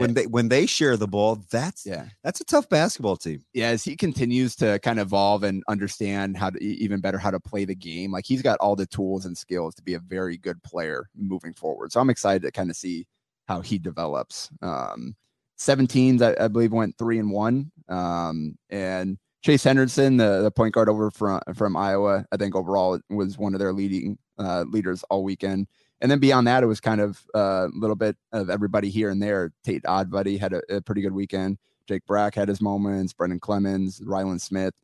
When 0.00 0.14
they 0.14 0.26
when 0.26 0.48
they 0.48 0.66
share 0.66 0.96
the 0.96 1.06
ball, 1.06 1.44
that's 1.50 1.84
yeah, 1.84 2.06
that's 2.24 2.40
a 2.40 2.44
tough 2.44 2.68
basketball 2.68 3.16
team. 3.16 3.44
yeah. 3.52 3.68
As 3.68 3.84
he 3.84 3.96
continues 3.96 4.56
to 4.56 4.78
kind 4.80 4.98
of 4.98 5.08
evolve 5.08 5.42
and 5.42 5.62
understand 5.68 6.36
how 6.36 6.50
to 6.50 6.62
even 6.64 7.00
better 7.00 7.18
how 7.18 7.30
to 7.30 7.40
play 7.40 7.64
the 7.64 7.74
game, 7.74 8.12
like 8.12 8.24
he's 8.24 8.42
got 8.42 8.58
all 8.60 8.76
the 8.76 8.86
tools 8.86 9.26
and 9.26 9.36
skills 9.36 9.74
to 9.74 9.82
be 9.82 9.94
a 9.94 9.98
very 9.98 10.36
good 10.36 10.62
player 10.62 11.08
moving 11.14 11.52
forward. 11.52 11.92
So 11.92 12.00
I'm 12.00 12.10
excited 12.10 12.42
to 12.42 12.50
kind 12.50 12.70
of 12.70 12.76
see 12.76 13.06
how 13.46 13.60
he 13.60 13.78
develops. 13.78 14.48
Um, 14.62 15.16
17s, 15.58 16.22
I, 16.22 16.44
I 16.44 16.48
believe, 16.48 16.72
went 16.72 16.96
three 16.96 17.18
and 17.18 17.30
one. 17.30 17.70
Um, 17.88 18.56
and 18.70 19.18
Chase 19.42 19.64
Henderson, 19.64 20.16
the, 20.16 20.42
the 20.42 20.50
point 20.50 20.74
guard 20.74 20.88
over 20.88 21.10
from 21.10 21.40
from 21.54 21.76
Iowa, 21.76 22.24
I 22.32 22.36
think 22.36 22.54
overall 22.54 22.98
was 23.10 23.36
one 23.36 23.54
of 23.54 23.60
their 23.60 23.72
leading 23.72 24.18
uh, 24.38 24.64
leaders 24.68 25.04
all 25.10 25.24
weekend. 25.24 25.66
And 26.00 26.10
then 26.10 26.18
beyond 26.18 26.46
that, 26.46 26.62
it 26.62 26.66
was 26.66 26.80
kind 26.80 27.00
of 27.00 27.20
uh, 27.34 27.66
a 27.66 27.70
little 27.74 27.96
bit 27.96 28.16
of 28.32 28.48
everybody 28.48 28.88
here 28.88 29.10
and 29.10 29.22
there. 29.22 29.52
Tate 29.64 29.82
Oddbuddy 29.82 30.38
had 30.40 30.52
a, 30.54 30.76
a 30.76 30.80
pretty 30.80 31.02
good 31.02 31.12
weekend. 31.12 31.58
Jake 31.86 32.06
Brack 32.06 32.34
had 32.34 32.48
his 32.48 32.60
moments. 32.60 33.12
Brendan 33.12 33.40
Clemens, 33.40 34.00
Ryland 34.04 34.40
Smith. 34.40 34.74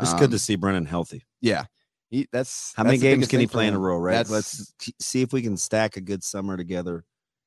It's 0.00 0.12
good 0.14 0.30
to 0.30 0.34
Um, 0.36 0.38
see 0.38 0.56
Brennan 0.56 0.84
healthy. 0.84 1.24
Yeah, 1.40 1.64
he, 2.10 2.28
that's 2.32 2.74
How 2.76 2.82
many 2.82 2.96
that's 2.96 3.02
the 3.02 3.08
games 3.08 3.28
can 3.28 3.40
he 3.40 3.46
play 3.46 3.66
in 3.68 3.74
a 3.74 3.78
row? 3.78 3.96
Right. 3.96 4.28
Let's 4.28 4.72
see 5.00 5.22
if 5.22 5.32
we 5.32 5.42
can 5.42 5.56
stack 5.56 5.96
a 5.96 6.00
good 6.00 6.22
summer 6.22 6.56
together 6.56 7.04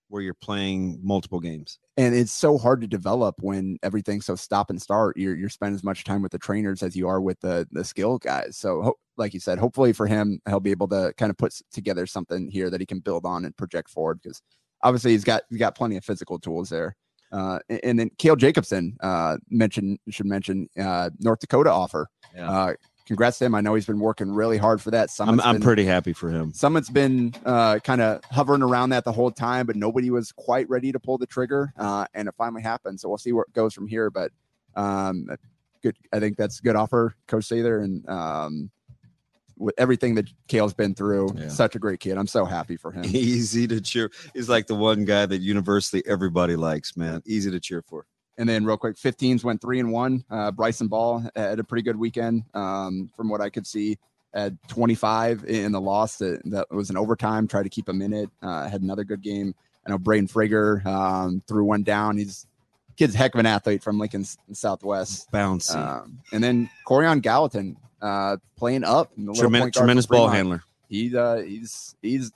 where 0.10 0.22
you're 0.22 0.34
playing 0.34 1.00
multiple 1.02 1.40
games. 1.40 1.80
and 1.98 2.14
it's 2.16 2.32
so 2.32 2.58
hard 2.58 2.82
to 2.82 2.88
develop 2.88 3.36
when 3.42 3.78
everything's 3.84 4.26
so 4.26 4.36
stop 4.36 4.70
and 4.70 4.82
start. 4.82 5.16
You're 5.18 5.36
you're 5.36 5.50
spending 5.50 5.76
as 5.76 5.84
much 5.84 6.04
time 6.04 6.22
with 6.22 6.32
the 6.32 6.40
trainers 6.40 6.84
as 6.84 6.96
you 6.96 7.08
are 7.08 7.22
with 7.22 7.40
the 7.42 7.68
the 7.72 7.84
skill 7.84 8.18
guys. 8.18 8.58
So, 8.58 8.98
like 9.18 9.34
you 9.34 9.40
said, 9.40 9.58
hopefully 9.60 9.94
for 9.94 10.08
him, 10.08 10.40
he'll 10.48 10.60
be 10.60 10.72
able 10.72 10.88
to 10.90 11.14
kind 11.18 11.30
of 11.30 11.38
put 11.38 11.54
together 11.72 12.06
something 12.06 12.50
here 12.50 12.70
that 12.70 12.80
he 12.80 12.86
can 12.86 13.00
build 13.00 13.26
on 13.26 13.46
and 13.46 13.56
project 13.56 13.90
forward. 13.90 14.20
Because 14.22 14.42
obviously 14.84 15.12
he's 15.12 15.24
got 15.24 15.44
he's 15.50 15.60
got 15.60 15.76
plenty 15.76 15.98
of 15.98 16.04
physical 16.06 16.40
tools 16.40 16.70
there. 16.70 16.96
Uh, 17.32 17.60
a- 17.70 17.86
and 17.86 18.00
then 18.00 18.10
Kale 18.18 18.36
Jacobson 18.36 18.98
uh, 19.02 19.38
mentioned 19.50 20.00
should 20.10 20.26
mention 20.26 20.68
uh, 20.80 21.10
North 21.20 21.40
Dakota 21.40 21.72
offer. 21.72 22.08
Yeah. 22.36 22.74
Congrats 23.10 23.40
to 23.40 23.46
him. 23.46 23.56
I 23.56 23.62
know 23.62 23.74
he's 23.74 23.88
been 23.88 24.00
working 24.00 24.32
really 24.32 24.58
hard 24.60 24.80
for 24.80 24.92
that. 24.92 25.10
I'm, 25.20 25.42
I'm 25.42 25.56
been- 25.56 25.64
pretty 25.64 25.84
happy 25.84 26.14
for 26.14 26.30
him. 26.30 26.54
Summit's 26.54 26.92
been 26.92 27.34
uh, 27.44 27.80
kind 27.80 28.02
of 28.02 28.24
hovering 28.26 28.62
around 28.62 28.92
that 28.92 29.04
the 29.04 29.12
whole 29.12 29.32
time, 29.32 29.66
but 29.66 29.76
nobody 29.76 30.12
was 30.12 30.32
quite 30.32 30.70
ready 30.70 30.92
to 30.92 31.00
pull 31.00 31.18
the 31.18 31.26
trigger, 31.26 31.74
uh, 31.76 32.06
and 32.14 32.28
it 32.28 32.36
finally 32.38 32.62
happened. 32.62 33.00
So 33.00 33.10
we'll 33.10 33.18
see 33.18 33.34
where 33.34 33.46
it 33.48 33.54
goes 33.54 33.74
from 33.74 33.88
here. 33.88 34.12
But 34.12 34.32
um, 34.76 35.28
good, 35.82 35.98
I 36.14 36.20
think 36.20 36.38
that's 36.38 36.60
a 36.60 36.62
good 36.62 36.76
offer, 36.76 37.16
Coach 37.28 37.46
Sather, 37.50 37.84
and 37.84 38.08
um, 38.08 38.70
with 39.58 39.74
everything 39.80 40.14
that 40.14 40.30
Kale's 40.48 40.76
been 40.76 40.94
through, 40.94 41.34
Yeah. 41.36 41.48
such 41.50 41.76
a 41.76 41.80
great 41.80 42.00
kid. 42.00 42.16
I'm 42.16 42.28
so 42.28 42.46
happy 42.46 42.78
for 42.78 42.92
him. 42.92 43.04
Easy 43.08 43.68
to 43.68 43.82
cheer. 43.82 44.12
He's 44.36 44.50
like 44.50 44.68
the 44.68 44.76
one 44.76 45.04
guy 45.04 45.26
that 45.26 45.40
universally 45.40 46.04
everybody 46.06 46.56
likes, 46.56 46.96
man. 46.96 47.24
Easy 47.26 47.50
to 47.50 47.60
cheer 47.60 47.82
for. 47.82 48.06
And 48.40 48.48
then 48.48 48.64
real 48.64 48.78
quick, 48.78 48.96
15s 48.96 49.44
went 49.44 49.60
three 49.62 49.80
and 49.82 49.92
one. 49.92 50.24
Uh, 50.32 50.50
Bryson 50.50 50.88
Ball 50.88 51.30
had 51.36 51.60
a 51.60 51.64
pretty 51.64 51.84
good 51.84 51.98
weekend 51.98 52.46
um, 52.54 53.12
from 53.16 53.30
what 53.30 53.42
I 53.42 53.50
could 53.50 53.68
see. 53.68 54.00
At 54.34 54.54
25 54.70 55.46
in 55.46 55.72
the 55.72 55.82
loss 55.82 56.18
that, 56.20 56.42
that 56.46 56.72
was 56.72 56.90
an 56.90 56.98
overtime. 56.98 57.48
Tried 57.48 57.64
to 57.64 57.70
keep 57.70 57.90
him 57.90 58.02
in 58.02 58.14
it. 58.14 58.30
Uh, 58.42 58.70
had 58.70 58.82
another 58.82 59.04
good 59.04 59.22
game. 59.22 59.54
I 59.86 59.90
know 59.90 59.98
Braden 59.98 60.28
Frager 60.28 60.86
um, 60.86 61.42
threw 61.48 61.66
one 61.66 61.84
down. 61.84 62.18
He's 62.18 62.46
kid's 62.96 63.16
heck 63.16 63.34
of 63.34 63.40
an 63.40 63.46
athlete 63.46 63.82
from 63.82 63.98
Lincoln 63.98 64.24
Southwest. 64.54 65.32
Bouncy. 65.32 65.76
Um, 65.76 66.20
and 66.32 66.44
then 66.44 66.70
Corian 66.88 67.22
Gallatin 67.22 67.76
uh, 68.02 68.38
playing 68.56 68.84
up. 68.84 69.12
in 69.18 69.26
the 69.26 69.32
little 69.32 69.50
point 69.50 69.74
tremendous 69.74 70.06
ball 70.06 70.28
handler. 70.28 70.64
he's 70.90 71.16
uh 71.16 71.38
he's 71.46 71.96
he's 72.02 72.32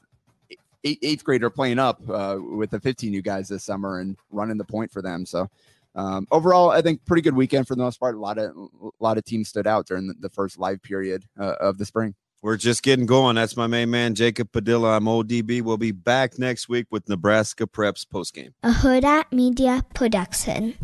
eight, 0.84 1.00
eighth 1.02 1.24
grader 1.24 1.50
playing 1.50 1.80
up 1.80 2.02
uh 2.10 2.38
with 2.40 2.72
the 2.72 2.80
15 2.80 3.14
you 3.14 3.22
guys 3.22 3.48
this 3.48 3.64
summer 3.64 4.00
and 4.00 4.18
running 4.32 4.58
the 4.58 4.66
point 4.66 4.92
for 4.92 5.02
them 5.02 5.26
so 5.26 5.50
um 5.96 6.28
overall 6.32 6.72
i 6.72 6.82
think 6.82 7.04
pretty 7.06 7.22
good 7.22 7.36
weekend 7.36 7.68
for 7.68 7.76
the 7.76 7.84
most 7.84 8.00
part 8.00 8.16
a 8.16 8.20
lot 8.20 8.38
of 8.38 8.52
a 8.56 8.90
lot 9.00 9.18
of 9.18 9.24
teams 9.24 9.50
stood 9.50 9.68
out 9.68 9.86
during 9.86 10.08
the, 10.08 10.14
the 10.20 10.30
first 10.30 10.58
live 10.58 10.82
period 10.82 11.24
uh, 11.40 11.56
of 11.60 11.78
the 11.78 11.86
spring 11.86 12.16
We're 12.42 12.58
just 12.58 12.84
getting 12.84 13.06
going. 13.06 13.36
That's 13.38 13.56
my 13.56 13.68
main 13.68 13.90
man, 13.90 14.16
Jacob 14.16 14.52
Padilla. 14.52 14.98
I'm 14.98 15.06
ODB. 15.06 15.62
We'll 15.62 15.78
be 15.78 15.94
back 15.94 16.38
next 16.38 16.68
week 16.68 16.88
with 16.92 17.08
Nebraska 17.08 17.68
Preps 17.68 18.06
postgame. 18.06 18.52
A 18.64 18.72
Hurrdat 18.72 19.32
Media 19.32 19.86
Production. 19.94 20.76